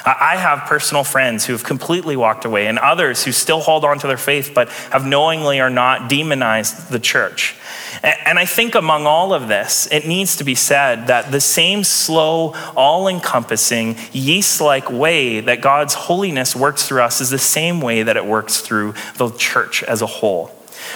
I 0.05 0.37
have 0.37 0.68
personal 0.68 1.05
friends 1.05 1.46
who 1.46 1.53
have 1.53 1.62
completely 1.62 2.16
walked 2.16 2.44
away, 2.44 2.66
and 2.66 2.79
others 2.79 3.22
who 3.22 3.31
still 3.31 3.61
hold 3.61 3.85
on 3.85 4.01
to 4.01 4.09
their 4.09 4.16
faith 4.16 4.51
but 4.53 4.68
have 4.90 5.07
knowingly 5.07 5.61
or 5.61 5.70
not 5.70 6.09
demonized 6.09 6.90
the 6.90 6.98
church. 6.98 7.55
And 8.03 8.37
I 8.37 8.44
think 8.44 8.75
among 8.75 9.07
all 9.07 9.33
of 9.33 9.46
this, 9.46 9.87
it 9.92 10.07
needs 10.07 10.37
to 10.37 10.44
be 10.44 10.57
said 10.57 11.07
that 11.07 11.31
the 11.31 11.40
same 11.40 11.85
slow, 11.85 12.55
all 12.75 13.07
encompassing, 13.07 13.96
yeast 14.12 14.61
like 14.61 14.90
way 14.90 15.38
that 15.40 15.61
God's 15.61 15.94
holiness 15.94 16.57
works 16.57 16.88
through 16.88 17.03
us 17.03 17.20
is 17.20 17.31
the 17.31 17.38
same 17.38 17.81
way 17.81 18.03
that 18.03 18.16
it 18.16 18.27
works 18.27 18.61
through 18.61 18.94
the 19.18 19.31
church 19.31 19.85
as 19.85 20.03
a 20.03 20.07
whole 20.07 20.51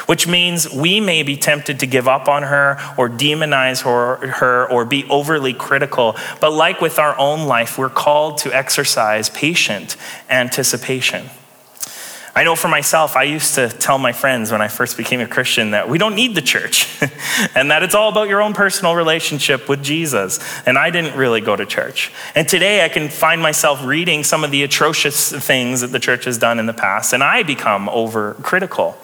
which 0.06 0.28
means 0.28 0.70
we 0.70 1.00
may 1.00 1.22
be 1.22 1.36
tempted 1.36 1.80
to 1.80 1.86
give 1.86 2.06
up 2.06 2.28
on 2.28 2.42
her 2.42 2.78
or 2.96 3.08
demonize 3.08 3.82
her, 3.82 4.28
her, 4.32 4.70
or 4.70 4.84
be 4.84 5.04
overly 5.08 5.54
critical. 5.54 6.16
But 6.40 6.52
like 6.52 6.80
with 6.80 6.98
our 6.98 7.18
own 7.18 7.46
life, 7.46 7.78
we're 7.78 7.88
called 7.88 8.38
to 8.38 8.54
exercise 8.54 9.30
patient 9.30 9.96
anticipation. 10.28 11.30
I 12.36 12.44
know 12.44 12.54
for 12.54 12.68
myself, 12.68 13.16
I 13.16 13.22
used 13.22 13.54
to 13.54 13.70
tell 13.70 13.96
my 13.96 14.12
friends 14.12 14.52
when 14.52 14.60
I 14.60 14.68
first 14.68 14.98
became 14.98 15.20
a 15.20 15.26
Christian 15.26 15.70
that 15.70 15.88
we 15.88 15.96
don't 15.96 16.14
need 16.14 16.34
the 16.34 16.42
church 16.42 16.86
and 17.54 17.70
that 17.70 17.82
it's 17.82 17.94
all 17.94 18.10
about 18.10 18.28
your 18.28 18.42
own 18.42 18.52
personal 18.52 18.94
relationship 18.94 19.70
with 19.70 19.82
Jesus. 19.82 20.38
And 20.66 20.76
I 20.76 20.90
didn't 20.90 21.16
really 21.16 21.40
go 21.40 21.56
to 21.56 21.64
church. 21.64 22.12
And 22.34 22.46
today 22.46 22.84
I 22.84 22.90
can 22.90 23.08
find 23.08 23.40
myself 23.40 23.82
reading 23.82 24.22
some 24.22 24.44
of 24.44 24.50
the 24.50 24.64
atrocious 24.64 25.32
things 25.32 25.80
that 25.80 25.92
the 25.92 25.98
church 25.98 26.26
has 26.26 26.36
done 26.36 26.58
in 26.58 26.66
the 26.66 26.74
past, 26.74 27.14
and 27.14 27.24
I 27.24 27.42
become 27.42 27.88
overcritical. 27.88 28.96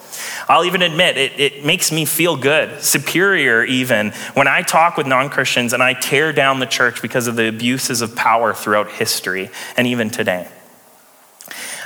I'll 0.47 0.65
even 0.65 0.83
admit 0.83 1.17
it, 1.17 1.39
it 1.39 1.65
makes 1.65 1.91
me 1.91 2.05
feel 2.05 2.37
good, 2.37 2.83
superior 2.83 3.63
even, 3.63 4.11
when 4.35 4.47
I 4.47 4.61
talk 4.61 4.95
with 4.95 5.07
non 5.07 5.31
Christians 5.31 5.73
and 5.73 5.81
I 5.81 5.95
tear 5.95 6.33
down 6.33 6.59
the 6.59 6.67
church 6.67 7.01
because 7.01 7.25
of 7.25 7.35
the 7.35 7.47
abuses 7.47 8.03
of 8.03 8.15
power 8.15 8.53
throughout 8.53 8.91
history 8.91 9.49
and 9.75 9.87
even 9.87 10.11
today. 10.11 10.47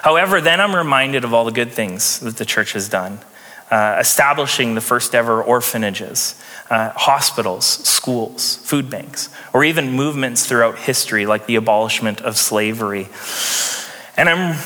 However, 0.03 0.41
then 0.41 0.62
I'm 0.62 0.75
reminded 0.75 1.23
of 1.23 1.33
all 1.33 1.45
the 1.45 1.51
good 1.51 1.71
things 1.71 2.19
that 2.19 2.38
the 2.38 2.45
church 2.45 2.73
has 2.73 2.89
done. 2.89 3.19
Uh, 3.69 3.97
establishing 3.99 4.75
the 4.75 4.81
first 4.81 5.13
ever 5.13 5.43
orphanages, 5.43 6.41
uh, 6.69 6.89
hospitals, 6.95 7.65
schools, 7.65 8.55
food 8.57 8.89
banks, 8.89 9.27
or 9.51 9.65
even 9.65 9.91
movements 9.91 10.45
throughout 10.45 10.77
history 10.79 11.25
like 11.25 11.47
the 11.47 11.55
abolishment 11.55 12.21
of 12.21 12.38
slavery. 12.38 13.10
And 14.15 14.29
I'm, 14.29 14.57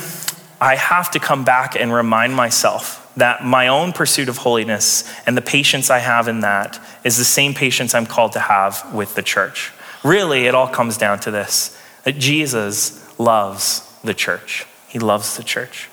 I 0.61 0.75
have 0.75 1.09
to 1.11 1.19
come 1.19 1.43
back 1.43 1.75
and 1.75 1.91
remind 1.91 2.35
myself 2.35 3.11
that 3.17 3.43
my 3.43 3.69
own 3.69 3.91
pursuit 3.91 4.29
of 4.29 4.37
holiness 4.37 5.03
and 5.25 5.35
the 5.35 5.41
patience 5.41 5.89
I 5.89 5.99
have 5.99 6.27
in 6.27 6.41
that 6.41 6.79
is 7.03 7.17
the 7.17 7.25
same 7.25 7.55
patience 7.55 7.95
I'm 7.95 8.05
called 8.05 8.33
to 8.33 8.39
have 8.39 8.93
with 8.93 9.15
the 9.15 9.23
church. 9.23 9.71
Really, 10.03 10.45
it 10.45 10.53
all 10.53 10.67
comes 10.67 10.97
down 10.97 11.19
to 11.21 11.31
this 11.31 11.75
that 12.03 12.17
Jesus 12.17 13.19
loves 13.19 13.81
the 14.03 14.13
church. 14.13 14.65
He 14.91 14.99
loves 14.99 15.37
the 15.37 15.43
church. 15.43 15.89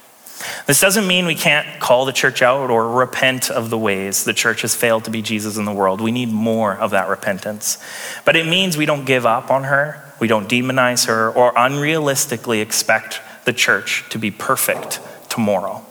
This 0.67 0.81
doesn't 0.81 1.07
mean 1.07 1.27
we 1.27 1.37
can't 1.37 1.81
call 1.81 2.05
the 2.05 2.13
church 2.13 2.43
out 2.43 2.69
or 2.69 2.91
repent 2.91 3.49
of 3.49 3.71
the 3.71 3.79
ways 3.79 4.25
the 4.25 4.35
church 4.35 4.63
has 4.63 4.75
failed 4.75 5.05
to 5.05 5.11
be 5.11 5.23
Jesus 5.23 5.57
in 5.57 5.65
the 5.65 5.73
world. 5.73 6.01
We 6.01 6.11
need 6.11 6.33
more 6.33 6.77
of 6.77 6.91
that 6.91 7.09
repentance. 7.09 7.79
But 8.25 8.35
it 8.35 8.45
means 8.45 8.77
we 8.77 8.87
don't 8.87 9.05
give 9.05 9.25
up 9.25 9.53
on 9.53 9.65
her, 9.65 10.03
we 10.19 10.27
don't 10.27 10.49
demonize 10.49 11.07
her, 11.07 11.31
or 11.31 11.53
unrealistically 11.55 12.61
expect 12.61 13.21
the 13.45 13.53
church 13.53 14.05
to 14.11 14.19
be 14.19 14.33
perfect 14.33 14.99
tomorrow. 15.29 15.87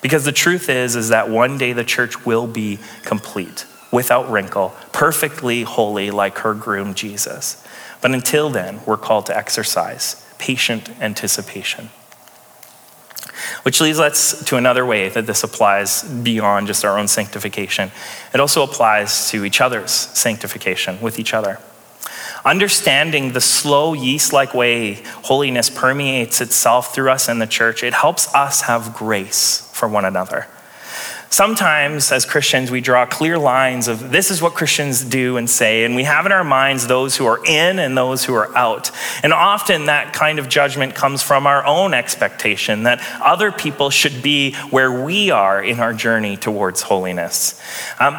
Because 0.00 0.24
the 0.24 0.32
truth 0.32 0.68
is 0.68 0.96
is 0.96 1.10
that 1.10 1.30
one 1.30 1.56
day 1.56 1.72
the 1.72 1.84
church 1.84 2.26
will 2.26 2.48
be 2.48 2.80
complete, 3.04 3.64
without 3.92 4.28
wrinkle, 4.28 4.74
perfectly 4.90 5.62
holy 5.62 6.10
like 6.10 6.38
her 6.38 6.52
groom 6.52 6.94
Jesus. 6.94 7.64
But 8.00 8.10
until 8.10 8.50
then, 8.50 8.80
we're 8.86 8.96
called 8.96 9.26
to 9.26 9.36
exercise 9.36 10.24
patient 10.38 10.90
anticipation. 11.00 11.90
Which 13.62 13.80
leads 13.80 14.00
us 14.00 14.42
to 14.44 14.56
another 14.56 14.84
way 14.84 15.08
that 15.08 15.26
this 15.26 15.42
applies 15.42 16.02
beyond 16.02 16.66
just 16.66 16.84
our 16.84 16.98
own 16.98 17.08
sanctification. 17.08 17.90
It 18.34 18.40
also 18.40 18.62
applies 18.62 19.30
to 19.30 19.44
each 19.44 19.60
other's 19.60 19.90
sanctification 19.90 21.00
with 21.00 21.18
each 21.18 21.34
other. 21.34 21.58
Understanding 22.44 23.32
the 23.32 23.40
slow, 23.40 23.92
yeast 23.94 24.32
like 24.32 24.54
way 24.54 25.02
holiness 25.24 25.70
permeates 25.70 26.40
itself 26.40 26.94
through 26.94 27.10
us 27.10 27.28
in 27.28 27.38
the 27.38 27.46
church, 27.46 27.82
it 27.82 27.94
helps 27.94 28.32
us 28.34 28.62
have 28.62 28.94
grace 28.94 29.70
for 29.72 29.88
one 29.88 30.04
another. 30.04 30.46
Sometimes, 31.30 32.10
as 32.10 32.24
Christians, 32.24 32.70
we 32.70 32.80
draw 32.80 33.04
clear 33.04 33.38
lines 33.38 33.86
of 33.86 34.10
this 34.10 34.30
is 34.30 34.40
what 34.40 34.54
Christians 34.54 35.04
do 35.04 35.36
and 35.36 35.48
say, 35.48 35.84
and 35.84 35.94
we 35.94 36.04
have 36.04 36.24
in 36.24 36.32
our 36.32 36.42
minds 36.42 36.86
those 36.86 37.16
who 37.16 37.26
are 37.26 37.44
in 37.44 37.78
and 37.78 37.96
those 37.96 38.24
who 38.24 38.34
are 38.34 38.56
out. 38.56 38.90
And 39.22 39.34
often 39.34 39.86
that 39.86 40.14
kind 40.14 40.38
of 40.38 40.48
judgment 40.48 40.94
comes 40.94 41.22
from 41.22 41.46
our 41.46 41.64
own 41.66 41.92
expectation 41.92 42.84
that 42.84 43.06
other 43.22 43.52
people 43.52 43.90
should 43.90 44.22
be 44.22 44.54
where 44.70 45.04
we 45.04 45.30
are 45.30 45.62
in 45.62 45.80
our 45.80 45.92
journey 45.92 46.38
towards 46.38 46.80
holiness. 46.82 47.60
Um, 48.00 48.18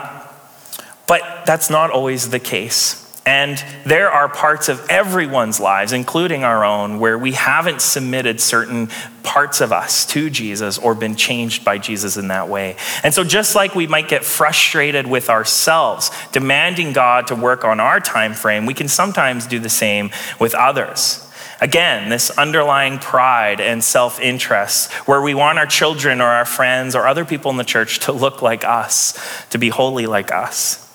but 1.07 1.45
that's 1.47 1.71
not 1.71 1.89
always 1.89 2.29
the 2.29 2.39
case. 2.39 3.08
And 3.29 3.63
there 3.85 4.09
are 4.09 4.27
parts 4.27 4.69
of 4.69 4.89
everyone's 4.89 5.59
lives, 5.59 5.93
including 5.93 6.43
our 6.43 6.65
own, 6.65 6.97
where 6.97 7.15
we 7.15 7.33
haven't 7.33 7.79
submitted 7.79 8.41
certain 8.41 8.87
parts 9.21 9.61
of 9.61 9.71
us 9.71 10.03
to 10.07 10.31
Jesus 10.31 10.79
or 10.79 10.95
been 10.95 11.15
changed 11.15 11.63
by 11.63 11.77
Jesus 11.77 12.17
in 12.17 12.29
that 12.29 12.49
way. 12.49 12.75
And 13.03 13.13
so, 13.13 13.23
just 13.23 13.53
like 13.53 13.75
we 13.75 13.85
might 13.85 14.07
get 14.07 14.25
frustrated 14.25 15.05
with 15.05 15.29
ourselves, 15.29 16.09
demanding 16.31 16.91
God 16.91 17.27
to 17.27 17.35
work 17.35 17.63
on 17.63 17.79
our 17.79 17.99
time 17.99 18.33
frame, 18.33 18.65
we 18.65 18.73
can 18.73 18.87
sometimes 18.87 19.45
do 19.45 19.59
the 19.59 19.69
same 19.69 20.09
with 20.39 20.55
others. 20.55 21.23
Again, 21.61 22.09
this 22.09 22.31
underlying 22.31 22.97
pride 22.97 23.61
and 23.61 23.83
self 23.83 24.19
interest, 24.19 24.91
where 25.07 25.21
we 25.21 25.35
want 25.35 25.59
our 25.59 25.67
children 25.67 26.19
or 26.19 26.29
our 26.29 26.45
friends 26.45 26.95
or 26.95 27.05
other 27.05 27.25
people 27.25 27.51
in 27.51 27.57
the 27.57 27.63
church 27.63 27.99
to 27.99 28.11
look 28.11 28.41
like 28.41 28.63
us, 28.63 29.13
to 29.51 29.59
be 29.59 29.69
holy 29.69 30.07
like 30.07 30.31
us. 30.31 30.88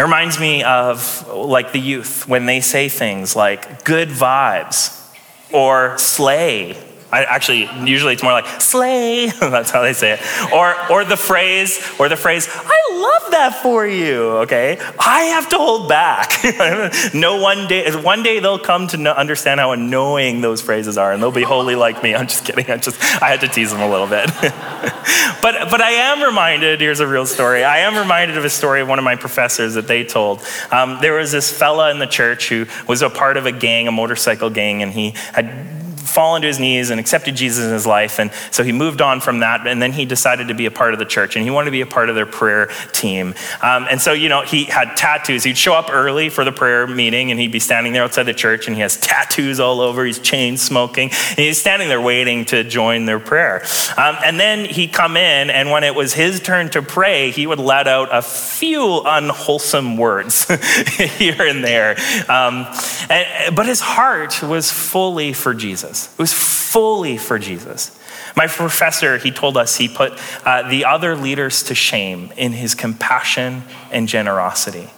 It 0.00 0.04
reminds 0.04 0.40
me 0.40 0.62
of 0.62 1.28
like 1.28 1.72
the 1.72 1.78
youth 1.78 2.26
when 2.26 2.46
they 2.46 2.62
say 2.62 2.88
things 2.88 3.36
like 3.36 3.84
good 3.84 4.08
vibes 4.08 4.98
or 5.52 5.98
slay 5.98 6.72
I 7.12 7.24
actually, 7.24 7.68
usually 7.88 8.12
it's 8.12 8.22
more 8.22 8.32
like 8.32 8.46
slay. 8.60 9.26
That's 9.40 9.70
how 9.70 9.82
they 9.82 9.92
say 9.92 10.12
it. 10.12 10.52
Or, 10.52 10.74
or 10.90 11.04
the 11.04 11.16
phrase, 11.16 11.80
or 11.98 12.08
the 12.08 12.16
phrase, 12.16 12.48
I 12.50 12.80
love 12.92 13.30
that 13.32 13.60
for 13.62 13.86
you. 13.86 14.30
Okay, 14.42 14.78
I 14.98 15.22
have 15.34 15.48
to 15.50 15.56
hold 15.56 15.88
back. 15.88 16.30
no, 17.14 17.40
one 17.40 17.66
day, 17.66 17.90
one 17.90 18.22
day 18.22 18.38
they'll 18.38 18.58
come 18.58 18.86
to 18.88 18.96
know, 18.96 19.12
understand 19.12 19.60
how 19.60 19.72
annoying 19.72 20.40
those 20.40 20.60
phrases 20.60 20.96
are, 20.98 21.12
and 21.12 21.22
they'll 21.22 21.32
be 21.32 21.42
holy 21.42 21.74
like 21.74 22.02
me. 22.02 22.14
I'm 22.14 22.26
just 22.26 22.44
kidding. 22.44 22.70
I 22.70 22.76
just, 22.76 23.00
I 23.22 23.28
had 23.28 23.40
to 23.40 23.48
tease 23.48 23.70
them 23.70 23.80
a 23.80 23.88
little 23.88 24.06
bit. 24.06 24.26
but, 25.42 25.70
but 25.70 25.80
I 25.80 25.90
am 25.90 26.22
reminded. 26.22 26.80
Here's 26.80 27.00
a 27.00 27.06
real 27.06 27.26
story. 27.26 27.64
I 27.64 27.78
am 27.78 27.96
reminded 27.96 28.38
of 28.38 28.44
a 28.44 28.50
story 28.50 28.80
of 28.80 28.88
one 28.88 28.98
of 28.98 29.04
my 29.04 29.16
professors 29.16 29.74
that 29.74 29.88
they 29.88 30.04
told. 30.04 30.44
Um, 30.70 30.98
there 31.00 31.14
was 31.14 31.32
this 31.32 31.50
fella 31.50 31.90
in 31.90 31.98
the 31.98 32.06
church 32.06 32.48
who 32.48 32.66
was 32.86 33.02
a 33.02 33.10
part 33.10 33.36
of 33.36 33.46
a 33.46 33.52
gang, 33.52 33.88
a 33.88 33.92
motorcycle 33.92 34.50
gang, 34.50 34.82
and 34.82 34.92
he 34.92 35.10
had 35.32 35.79
fallen 36.10 36.42
to 36.42 36.48
his 36.48 36.58
knees 36.58 36.90
and 36.90 37.00
accepted 37.00 37.36
Jesus 37.36 37.64
in 37.64 37.72
his 37.72 37.86
life. 37.86 38.18
And 38.18 38.30
so 38.50 38.62
he 38.62 38.72
moved 38.72 39.00
on 39.00 39.20
from 39.20 39.40
that. 39.40 39.66
And 39.66 39.80
then 39.80 39.92
he 39.92 40.04
decided 40.04 40.48
to 40.48 40.54
be 40.54 40.66
a 40.66 40.70
part 40.70 40.92
of 40.92 40.98
the 40.98 41.04
church 41.04 41.36
and 41.36 41.44
he 41.44 41.50
wanted 41.50 41.66
to 41.66 41.70
be 41.70 41.80
a 41.80 41.86
part 41.86 42.08
of 42.08 42.14
their 42.14 42.26
prayer 42.26 42.70
team. 42.92 43.34
Um, 43.62 43.86
and 43.90 44.00
so, 44.00 44.12
you 44.12 44.28
know, 44.28 44.42
he 44.42 44.64
had 44.64 44.96
tattoos. 44.96 45.44
He'd 45.44 45.58
show 45.58 45.74
up 45.74 45.90
early 45.90 46.28
for 46.28 46.44
the 46.44 46.52
prayer 46.52 46.86
meeting 46.86 47.30
and 47.30 47.38
he'd 47.38 47.52
be 47.52 47.60
standing 47.60 47.92
there 47.92 48.02
outside 48.02 48.24
the 48.24 48.34
church 48.34 48.66
and 48.66 48.76
he 48.76 48.82
has 48.82 48.96
tattoos 48.98 49.60
all 49.60 49.80
over. 49.80 50.04
He's 50.04 50.18
chain 50.18 50.56
smoking. 50.56 51.10
And 51.10 51.38
he's 51.38 51.60
standing 51.60 51.88
there 51.88 52.00
waiting 52.00 52.44
to 52.46 52.64
join 52.64 53.06
their 53.06 53.20
prayer. 53.20 53.62
Um, 53.96 54.16
and 54.24 54.38
then 54.38 54.64
he'd 54.64 54.92
come 54.92 55.16
in 55.16 55.50
and 55.50 55.70
when 55.70 55.84
it 55.84 55.94
was 55.94 56.14
his 56.14 56.40
turn 56.40 56.70
to 56.70 56.82
pray, 56.82 57.30
he 57.30 57.46
would 57.46 57.58
let 57.60 57.86
out 57.86 58.08
a 58.12 58.22
few 58.22 59.02
unwholesome 59.04 59.96
words 59.96 60.46
here 61.18 61.42
and 61.42 61.64
there. 61.64 61.92
Um, 62.28 62.66
and, 63.08 63.54
but 63.54 63.66
his 63.66 63.80
heart 63.80 64.42
was 64.42 64.70
fully 64.70 65.32
for 65.32 65.54
Jesus. 65.54 65.99
It 66.12 66.18
was 66.18 66.32
fully 66.32 67.18
for 67.18 67.38
Jesus. 67.38 67.98
My 68.36 68.46
professor, 68.46 69.18
he 69.18 69.30
told 69.30 69.56
us 69.56 69.76
he 69.76 69.88
put 69.88 70.12
uh, 70.46 70.68
the 70.68 70.84
other 70.84 71.16
leaders 71.16 71.64
to 71.64 71.74
shame 71.74 72.32
in 72.36 72.52
his 72.52 72.74
compassion 72.74 73.64
and 73.90 74.08
generosity. 74.08 74.90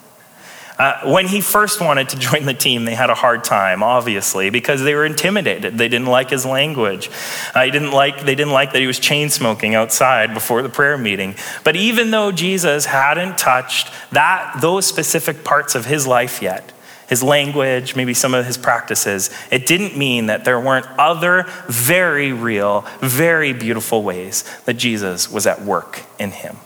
Uh, 0.78 1.00
when 1.04 1.28
he 1.28 1.40
first 1.40 1.80
wanted 1.80 2.08
to 2.08 2.18
join 2.18 2.44
the 2.44 2.54
team, 2.54 2.84
they 2.84 2.94
had 2.94 3.10
a 3.10 3.14
hard 3.14 3.44
time, 3.44 3.82
obviously, 3.82 4.50
because 4.50 4.82
they 4.82 4.94
were 4.94 5.04
intimidated. 5.04 5.78
They 5.78 5.88
didn't 5.88 6.08
like 6.08 6.30
his 6.30 6.44
language. 6.44 7.10
Uh, 7.54 7.64
didn't 7.66 7.92
like, 7.92 8.22
they 8.22 8.34
didn't 8.34 8.52
like 8.52 8.72
that 8.72 8.80
he 8.80 8.86
was 8.86 8.98
chain 8.98 9.30
smoking 9.30 9.74
outside 9.74 10.34
before 10.34 10.62
the 10.62 10.68
prayer 10.68 10.98
meeting. 10.98 11.36
But 11.62 11.76
even 11.76 12.10
though 12.10 12.32
Jesus 12.32 12.86
hadn't 12.86 13.38
touched 13.38 13.92
that, 14.10 14.60
those 14.60 14.86
specific 14.86 15.44
parts 15.44 15.74
of 15.74 15.86
his 15.86 16.06
life 16.06 16.42
yet, 16.42 16.72
his 17.12 17.22
language, 17.22 17.94
maybe 17.94 18.14
some 18.14 18.32
of 18.32 18.46
his 18.46 18.56
practices, 18.56 19.28
it 19.50 19.66
didn't 19.66 19.98
mean 19.98 20.28
that 20.28 20.46
there 20.46 20.58
weren't 20.58 20.86
other 20.98 21.44
very 21.66 22.32
real, 22.32 22.86
very 23.00 23.52
beautiful 23.52 24.02
ways 24.02 24.44
that 24.64 24.78
Jesus 24.78 25.30
was 25.30 25.46
at 25.46 25.60
work 25.60 26.04
in 26.18 26.30
him. 26.30 26.56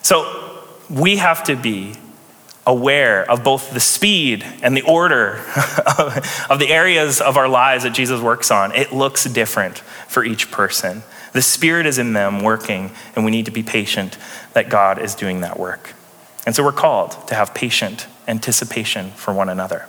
So 0.00 0.64
we 0.88 1.16
have 1.18 1.44
to 1.44 1.56
be 1.56 1.96
aware 2.66 3.30
of 3.30 3.44
both 3.44 3.74
the 3.74 3.80
speed 3.80 4.42
and 4.62 4.74
the 4.74 4.80
order 4.80 5.32
of 6.48 6.58
the 6.58 6.68
areas 6.70 7.20
of 7.20 7.36
our 7.36 7.50
lives 7.50 7.84
that 7.84 7.92
Jesus 7.92 8.18
works 8.18 8.50
on. 8.50 8.74
It 8.74 8.92
looks 8.92 9.24
different 9.24 9.80
for 10.08 10.24
each 10.24 10.50
person. 10.50 11.02
The 11.34 11.42
Spirit 11.42 11.84
is 11.84 11.98
in 11.98 12.14
them 12.14 12.40
working, 12.40 12.92
and 13.14 13.26
we 13.26 13.30
need 13.30 13.44
to 13.44 13.50
be 13.50 13.62
patient 13.62 14.16
that 14.54 14.70
God 14.70 14.98
is 14.98 15.14
doing 15.14 15.42
that 15.42 15.60
work. 15.60 15.92
And 16.46 16.54
so 16.54 16.62
we're 16.62 16.72
called 16.72 17.26
to 17.28 17.34
have 17.34 17.54
patient 17.54 18.06
anticipation 18.28 19.10
for 19.10 19.34
one 19.34 19.48
another. 19.48 19.88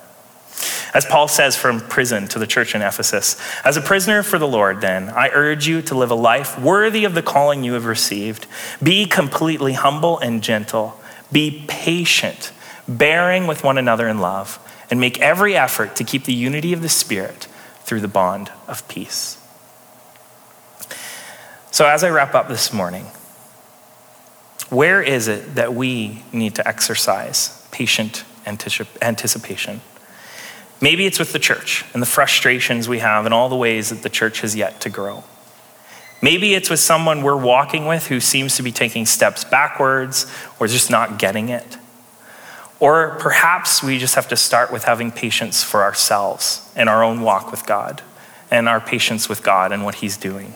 As 0.93 1.05
Paul 1.05 1.27
says 1.27 1.55
from 1.55 1.81
prison 1.81 2.27
to 2.29 2.39
the 2.39 2.47
church 2.47 2.73
in 2.73 2.81
Ephesus, 2.81 3.39
as 3.63 3.77
a 3.77 3.81
prisoner 3.81 4.23
for 4.23 4.39
the 4.39 4.47
Lord, 4.47 4.81
then, 4.81 5.09
I 5.09 5.29
urge 5.31 5.67
you 5.67 5.83
to 5.83 5.95
live 5.95 6.09
a 6.09 6.15
life 6.15 6.59
worthy 6.59 7.05
of 7.05 7.13
the 7.13 7.21
calling 7.21 7.63
you 7.63 7.73
have 7.73 7.85
received. 7.85 8.47
Be 8.81 9.05
completely 9.05 9.73
humble 9.73 10.17
and 10.17 10.41
gentle. 10.41 10.99
Be 11.31 11.63
patient, 11.67 12.51
bearing 12.87 13.45
with 13.45 13.63
one 13.63 13.77
another 13.77 14.07
in 14.07 14.19
love, 14.19 14.57
and 14.89 14.99
make 14.99 15.19
every 15.19 15.55
effort 15.55 15.95
to 15.97 16.03
keep 16.03 16.23
the 16.23 16.33
unity 16.33 16.73
of 16.73 16.81
the 16.81 16.89
Spirit 16.89 17.47
through 17.81 18.01
the 18.01 18.07
bond 18.07 18.51
of 18.67 18.87
peace. 18.87 19.37
So, 21.69 21.85
as 21.85 22.03
I 22.03 22.09
wrap 22.09 22.33
up 22.33 22.47
this 22.47 22.73
morning, 22.73 23.05
where 24.69 25.01
is 25.01 25.27
it 25.27 25.55
that 25.55 25.73
we 25.73 26.23
need 26.31 26.55
to 26.55 26.67
exercise 26.67 27.67
patient 27.71 28.23
anticipation? 28.45 29.81
Maybe 30.81 31.05
it's 31.05 31.19
with 31.19 31.33
the 31.33 31.39
church 31.39 31.85
and 31.93 32.01
the 32.01 32.07
frustrations 32.07 32.87
we 32.87 32.99
have 32.99 33.25
and 33.25 33.33
all 33.33 33.49
the 33.49 33.55
ways 33.55 33.89
that 33.89 34.03
the 34.03 34.09
church 34.09 34.41
has 34.41 34.55
yet 34.55 34.81
to 34.81 34.89
grow. 34.89 35.23
Maybe 36.21 36.53
it's 36.53 36.69
with 36.69 36.79
someone 36.79 37.21
we're 37.21 37.35
walking 37.35 37.85
with 37.85 38.07
who 38.07 38.19
seems 38.19 38.55
to 38.57 38.63
be 38.63 38.71
taking 38.71 39.05
steps 39.05 39.43
backwards 39.43 40.31
or 40.59 40.67
just 40.67 40.89
not 40.89 41.19
getting 41.19 41.49
it. 41.49 41.77
Or 42.79 43.15
perhaps 43.19 43.81
we 43.81 43.97
just 43.97 44.15
have 44.15 44.27
to 44.29 44.35
start 44.35 44.71
with 44.71 44.83
having 44.83 45.11
patience 45.11 45.63
for 45.63 45.83
ourselves 45.83 46.69
and 46.75 46.89
our 46.89 47.03
own 47.03 47.21
walk 47.21 47.51
with 47.51 47.65
God 47.65 48.01
and 48.51 48.69
our 48.69 48.79
patience 48.79 49.27
with 49.27 49.43
God 49.43 49.71
and 49.71 49.83
what 49.83 49.95
He's 49.95 50.17
doing. 50.17 50.55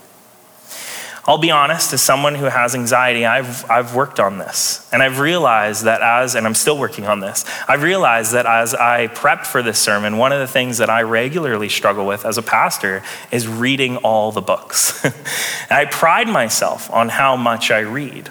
I'll 1.23 1.37
be 1.37 1.51
honest, 1.51 1.93
as 1.93 2.01
someone 2.01 2.33
who 2.33 2.45
has 2.45 2.73
anxiety, 2.73 3.27
I've, 3.27 3.69
I've 3.69 3.93
worked 3.93 4.19
on 4.19 4.39
this. 4.39 4.89
And 4.91 5.03
I've 5.03 5.19
realized 5.19 5.83
that 5.83 6.01
as, 6.01 6.33
and 6.33 6.47
I'm 6.47 6.55
still 6.55 6.79
working 6.79 7.05
on 7.05 7.19
this, 7.19 7.45
I've 7.67 7.83
realized 7.83 8.31
that 8.33 8.47
as 8.47 8.73
I 8.73 9.05
prep 9.05 9.45
for 9.45 9.61
this 9.61 9.77
sermon, 9.77 10.17
one 10.17 10.31
of 10.31 10.39
the 10.39 10.47
things 10.47 10.79
that 10.79 10.89
I 10.89 11.03
regularly 11.03 11.69
struggle 11.69 12.07
with 12.07 12.25
as 12.25 12.39
a 12.39 12.41
pastor 12.41 13.03
is 13.31 13.47
reading 13.47 13.97
all 13.97 14.31
the 14.31 14.41
books. 14.41 15.05
I 15.69 15.85
pride 15.85 16.27
myself 16.27 16.89
on 16.89 17.09
how 17.09 17.35
much 17.35 17.69
I 17.69 17.79
read. 17.79 18.29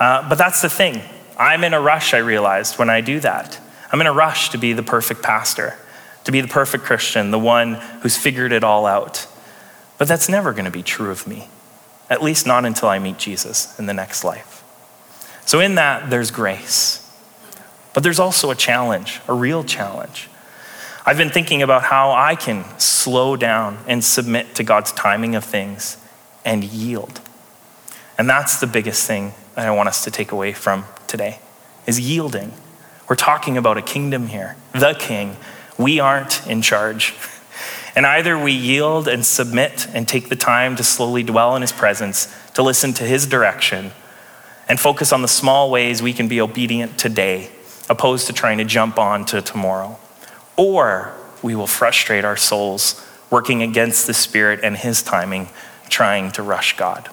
Uh, 0.00 0.28
but 0.28 0.34
that's 0.34 0.62
the 0.62 0.70
thing. 0.70 1.02
I'm 1.38 1.62
in 1.62 1.74
a 1.74 1.80
rush, 1.80 2.12
I 2.12 2.18
realized, 2.18 2.76
when 2.76 2.90
I 2.90 3.02
do 3.02 3.20
that. 3.20 3.60
I'm 3.92 4.00
in 4.00 4.08
a 4.08 4.12
rush 4.12 4.50
to 4.50 4.58
be 4.58 4.72
the 4.72 4.82
perfect 4.82 5.22
pastor, 5.22 5.76
to 6.24 6.32
be 6.32 6.40
the 6.40 6.48
perfect 6.48 6.82
Christian, 6.82 7.30
the 7.30 7.38
one 7.38 7.74
who's 8.02 8.16
figured 8.16 8.50
it 8.50 8.64
all 8.64 8.84
out. 8.84 9.28
But 9.96 10.08
that's 10.08 10.28
never 10.28 10.52
going 10.52 10.64
to 10.64 10.70
be 10.72 10.82
true 10.82 11.12
of 11.12 11.28
me 11.28 11.48
at 12.10 12.22
least 12.22 12.46
not 12.46 12.66
until 12.66 12.88
I 12.88 12.98
meet 12.98 13.16
Jesus 13.16 13.78
in 13.78 13.86
the 13.86 13.94
next 13.94 14.24
life. 14.24 14.62
So, 15.46 15.60
in 15.60 15.76
that, 15.76 16.10
there's 16.10 16.30
grace. 16.30 17.08
But 17.94 18.02
there's 18.02 18.18
also 18.18 18.50
a 18.50 18.54
challenge, 18.54 19.20
a 19.26 19.32
real 19.32 19.64
challenge. 19.64 20.28
I've 21.06 21.16
been 21.16 21.30
thinking 21.30 21.62
about 21.62 21.84
how 21.84 22.12
I 22.12 22.36
can 22.36 22.64
slow 22.78 23.36
down 23.36 23.78
and 23.86 24.04
submit 24.04 24.54
to 24.56 24.62
God's 24.62 24.92
timing 24.92 25.34
of 25.34 25.44
things 25.44 25.96
and 26.44 26.62
yield. 26.62 27.20
And 28.18 28.28
that's 28.28 28.60
the 28.60 28.66
biggest 28.66 29.06
thing 29.06 29.32
that 29.54 29.66
I 29.66 29.70
want 29.70 29.88
us 29.88 30.04
to 30.04 30.10
take 30.10 30.30
away 30.30 30.52
from 30.52 30.84
today 31.06 31.40
is 31.86 31.98
yielding. 31.98 32.52
We're 33.08 33.16
talking 33.16 33.56
about 33.56 33.78
a 33.78 33.82
kingdom 33.82 34.28
here, 34.28 34.56
the 34.72 34.94
king. 34.94 35.36
We 35.78 35.98
aren't 35.98 36.46
in 36.46 36.62
charge. 36.62 37.14
And 38.00 38.06
either 38.06 38.38
we 38.38 38.52
yield 38.52 39.08
and 39.08 39.26
submit 39.26 39.86
and 39.92 40.08
take 40.08 40.30
the 40.30 40.34
time 40.34 40.74
to 40.76 40.82
slowly 40.82 41.22
dwell 41.22 41.54
in 41.54 41.60
his 41.60 41.70
presence, 41.70 42.34
to 42.54 42.62
listen 42.62 42.94
to 42.94 43.04
his 43.04 43.26
direction, 43.26 43.92
and 44.66 44.80
focus 44.80 45.12
on 45.12 45.20
the 45.20 45.28
small 45.28 45.70
ways 45.70 46.00
we 46.00 46.14
can 46.14 46.26
be 46.26 46.40
obedient 46.40 46.98
today, 46.98 47.50
opposed 47.90 48.26
to 48.28 48.32
trying 48.32 48.56
to 48.56 48.64
jump 48.64 48.98
on 48.98 49.26
to 49.26 49.42
tomorrow. 49.42 49.98
Or 50.56 51.12
we 51.42 51.54
will 51.54 51.66
frustrate 51.66 52.24
our 52.24 52.38
souls, 52.38 53.06
working 53.28 53.62
against 53.62 54.06
the 54.06 54.14
Spirit 54.14 54.60
and 54.62 54.78
his 54.78 55.02
timing, 55.02 55.50
trying 55.90 56.32
to 56.32 56.42
rush 56.42 56.78
God. 56.78 57.10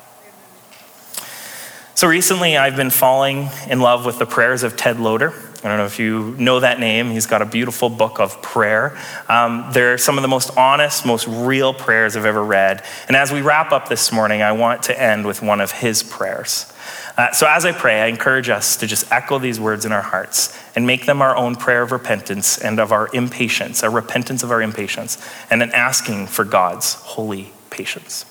So 1.96 2.08
recently, 2.08 2.56
I've 2.56 2.78
been 2.78 2.92
falling 2.92 3.50
in 3.70 3.82
love 3.82 4.06
with 4.06 4.20
the 4.20 4.26
prayers 4.26 4.64
of 4.64 4.78
Ted 4.78 5.02
Loder. 5.02 5.34
I 5.68 5.70
don't 5.70 5.80
know 5.80 5.86
if 5.86 6.00
you 6.00 6.34
know 6.38 6.62
that 6.62 6.80
name. 6.80 7.12
He's 7.12 7.26
got 7.26 7.42
a 7.42 7.46
beautiful 7.46 7.90
book 7.90 8.20
of 8.22 8.42
prayer. 8.42 8.98
Um, 9.28 9.68
they're 9.74 9.98
some 9.98 10.18
of 10.18 10.22
the 10.22 10.30
most 10.30 10.56
honest, 10.56 11.06
most 11.06 11.28
real 11.28 11.74
prayers 11.74 12.16
I've 12.16 12.26
ever 12.26 12.44
read. 12.44 12.86
And 13.08 13.18
as 13.18 13.34
we 13.34 13.42
wrap 13.42 13.74
up 13.74 13.90
this 13.90 14.12
morning, 14.12 14.42
I 14.42 14.54
want 14.54 14.84
to 14.84 15.00
end 15.00 15.26
with 15.26 15.42
one 15.42 15.60
of 15.60 15.72
his 15.72 16.04
prayers. 16.04 16.72
Uh, 17.18 17.32
so 17.32 17.46
as 17.50 17.66
I 17.66 17.74
pray, 17.74 18.02
I 18.02 18.08
encourage 18.08 18.48
us 18.48 18.78
to 18.78 18.88
just 18.88 19.12
echo 19.12 19.40
these 19.40 19.60
words 19.60 19.84
in 19.84 19.92
our 19.92 20.02
hearts 20.02 20.58
and 20.76 20.88
make 20.88 21.06
them 21.06 21.22
our 21.22 21.36
own 21.36 21.56
prayer 21.56 21.82
of 21.82 21.92
repentance 21.92 22.58
and 22.58 22.80
of 22.80 22.92
our 22.92 23.10
impatience, 23.14 23.84
a 23.84 23.90
repentance 23.90 24.44
of 24.44 24.52
our 24.52 24.62
impatience, 24.62 25.18
and 25.50 25.62
an 25.62 25.72
asking 25.72 26.28
for 26.28 26.46
God's 26.46 26.94
holy 26.94 27.52
patience. 27.72 28.26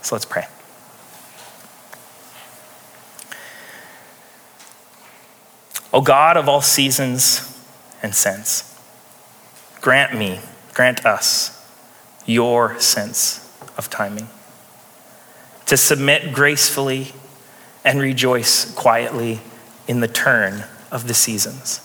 So 0.00 0.14
let's 0.14 0.24
pray. 0.24 0.46
O 5.92 6.00
God 6.00 6.36
of 6.36 6.48
all 6.48 6.60
seasons 6.60 7.60
and 8.02 8.14
sense, 8.14 8.78
grant 9.80 10.16
me, 10.16 10.40
grant 10.72 11.04
us 11.04 11.56
your 12.26 12.78
sense 12.78 13.50
of 13.76 13.90
timing, 13.90 14.28
to 15.66 15.76
submit 15.76 16.32
gracefully 16.32 17.12
and 17.84 18.00
rejoice 18.00 18.72
quietly 18.74 19.40
in 19.88 20.00
the 20.00 20.08
turn 20.08 20.64
of 20.92 21.08
the 21.08 21.14
seasons. 21.14 21.80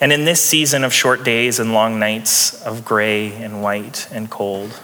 And 0.00 0.12
in 0.12 0.24
this 0.24 0.42
season 0.42 0.84
of 0.84 0.92
short 0.92 1.24
days 1.24 1.58
and 1.58 1.72
long 1.72 1.98
nights, 1.98 2.62
of 2.62 2.84
gray 2.84 3.32
and 3.32 3.62
white 3.62 4.08
and 4.10 4.30
cold, 4.30 4.80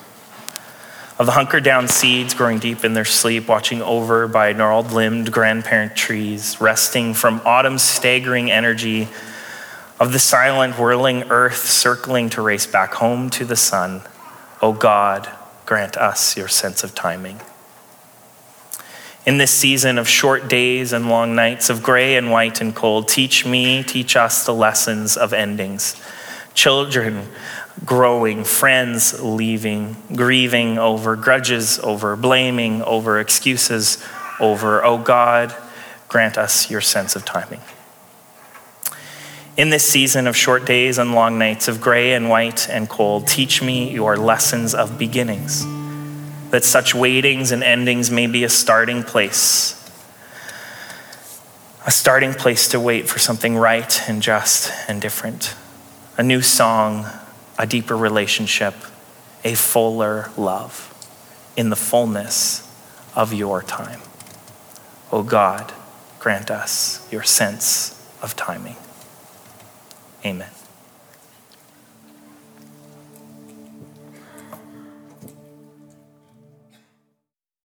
of 1.23 1.27
the 1.27 1.33
hunkered 1.33 1.63
down 1.63 1.87
seeds 1.87 2.35
growing 2.35 2.59
deep 2.59 2.85
in 2.85 2.95
their 2.95 3.05
sleep, 3.05 3.47
watching 3.47 3.81
over 3.81 4.27
by 4.27 4.53
gnarled 4.53 4.91
limbed 4.91 5.31
grandparent 5.31 5.95
trees, 5.95 6.61
resting 6.61 7.15
from 7.15 7.41
autumn's 7.45 7.81
staggering 7.81 8.51
energy, 8.51 9.07
of 10.01 10.13
the 10.13 10.19
silent 10.19 10.77
whirling 10.77 11.23
earth 11.31 11.59
circling 11.59 12.29
to 12.29 12.43
race 12.43 12.67
back 12.67 12.95
home 12.95 13.31
to 13.31 13.45
the 13.45 13.55
sun. 13.55 14.03
O 14.61 14.71
oh 14.71 14.73
God, 14.73 15.31
grant 15.65 15.97
us 15.97 16.37
your 16.37 16.49
sense 16.49 16.83
of 16.83 16.93
timing. 16.93 17.41
In 19.25 19.39
this 19.39 19.53
season 19.53 19.99
of 19.99 20.09
short 20.09 20.49
days 20.49 20.93
and 20.93 21.09
long 21.09 21.37
nights, 21.37 21.71
of 21.71 21.85
gray 21.85 22.17
and 22.17 22.33
white 22.33 22.61
and 22.61 22.75
cold, 22.75 23.07
teach 23.07 23.47
me, 23.47 23.85
teach 23.85 24.17
us 24.17 24.45
the 24.45 24.53
lessons 24.53 25.17
of 25.17 25.33
endings 25.33 25.95
children 26.55 27.29
growing, 27.85 28.45
friends 28.45 29.21
leaving, 29.23 29.97
grieving 30.15 30.79
over 30.79 31.17
grudges, 31.17 31.79
over 31.81 32.17
blaming, 32.17 32.83
over 32.83 33.19
excuses, 33.19 34.03
over, 34.39 34.85
oh 34.85 34.99
God, 34.99 35.55
grant 36.09 36.39
us 36.39 36.71
your 36.71 36.81
sense 36.81 37.17
of 37.17 37.25
timing. 37.25 37.61
In 39.57 39.71
this 39.71 39.87
season 39.87 40.27
of 40.27 40.37
short 40.37 40.65
days 40.65 40.99
and 40.99 41.15
long 41.15 41.39
nights, 41.39 41.69
of 41.69 41.81
gray 41.81 42.15
and 42.15 42.29
white 42.29 42.69
and 42.71 42.89
cold, 42.89 43.27
teach 43.27 43.63
me 43.63 43.91
your 43.91 44.17
lessons 44.17 44.75
of 44.75 44.99
beginnings, 44.99 45.65
that 46.51 46.65
such 46.65 46.95
waitings 46.95 47.53
and 47.53 47.63
endings 47.63 48.11
may 48.11 48.27
be 48.27 48.45
a 48.45 48.49
starting 48.49 49.03
place, 49.03 49.79
a 51.87 51.91
starting 51.91 52.33
place 52.33 52.69
to 52.69 52.81
wait 52.81 53.09
for 53.09 53.19
something 53.19 53.57
right 53.57 54.09
and 54.09 54.23
just 54.23 54.71
and 54.89 55.03
different, 55.03 55.55
a 56.17 56.23
new 56.23 56.41
song, 56.41 57.07
a 57.59 57.67
deeper 57.67 57.97
relationship, 57.97 58.75
a 59.45 59.55
fuller 59.55 60.31
love 60.37 60.89
in 61.57 61.71
the 61.71 61.77
fullness 61.77 62.69
of 63.15 63.33
your 63.33 63.63
time. 63.63 64.01
Oh 65.11 65.23
God, 65.23 65.73
grant 66.19 66.51
us 66.51 67.07
your 67.13 67.23
sense 67.23 67.99
of 68.23 68.35
timing. 68.37 68.77
Amen. 70.25 70.49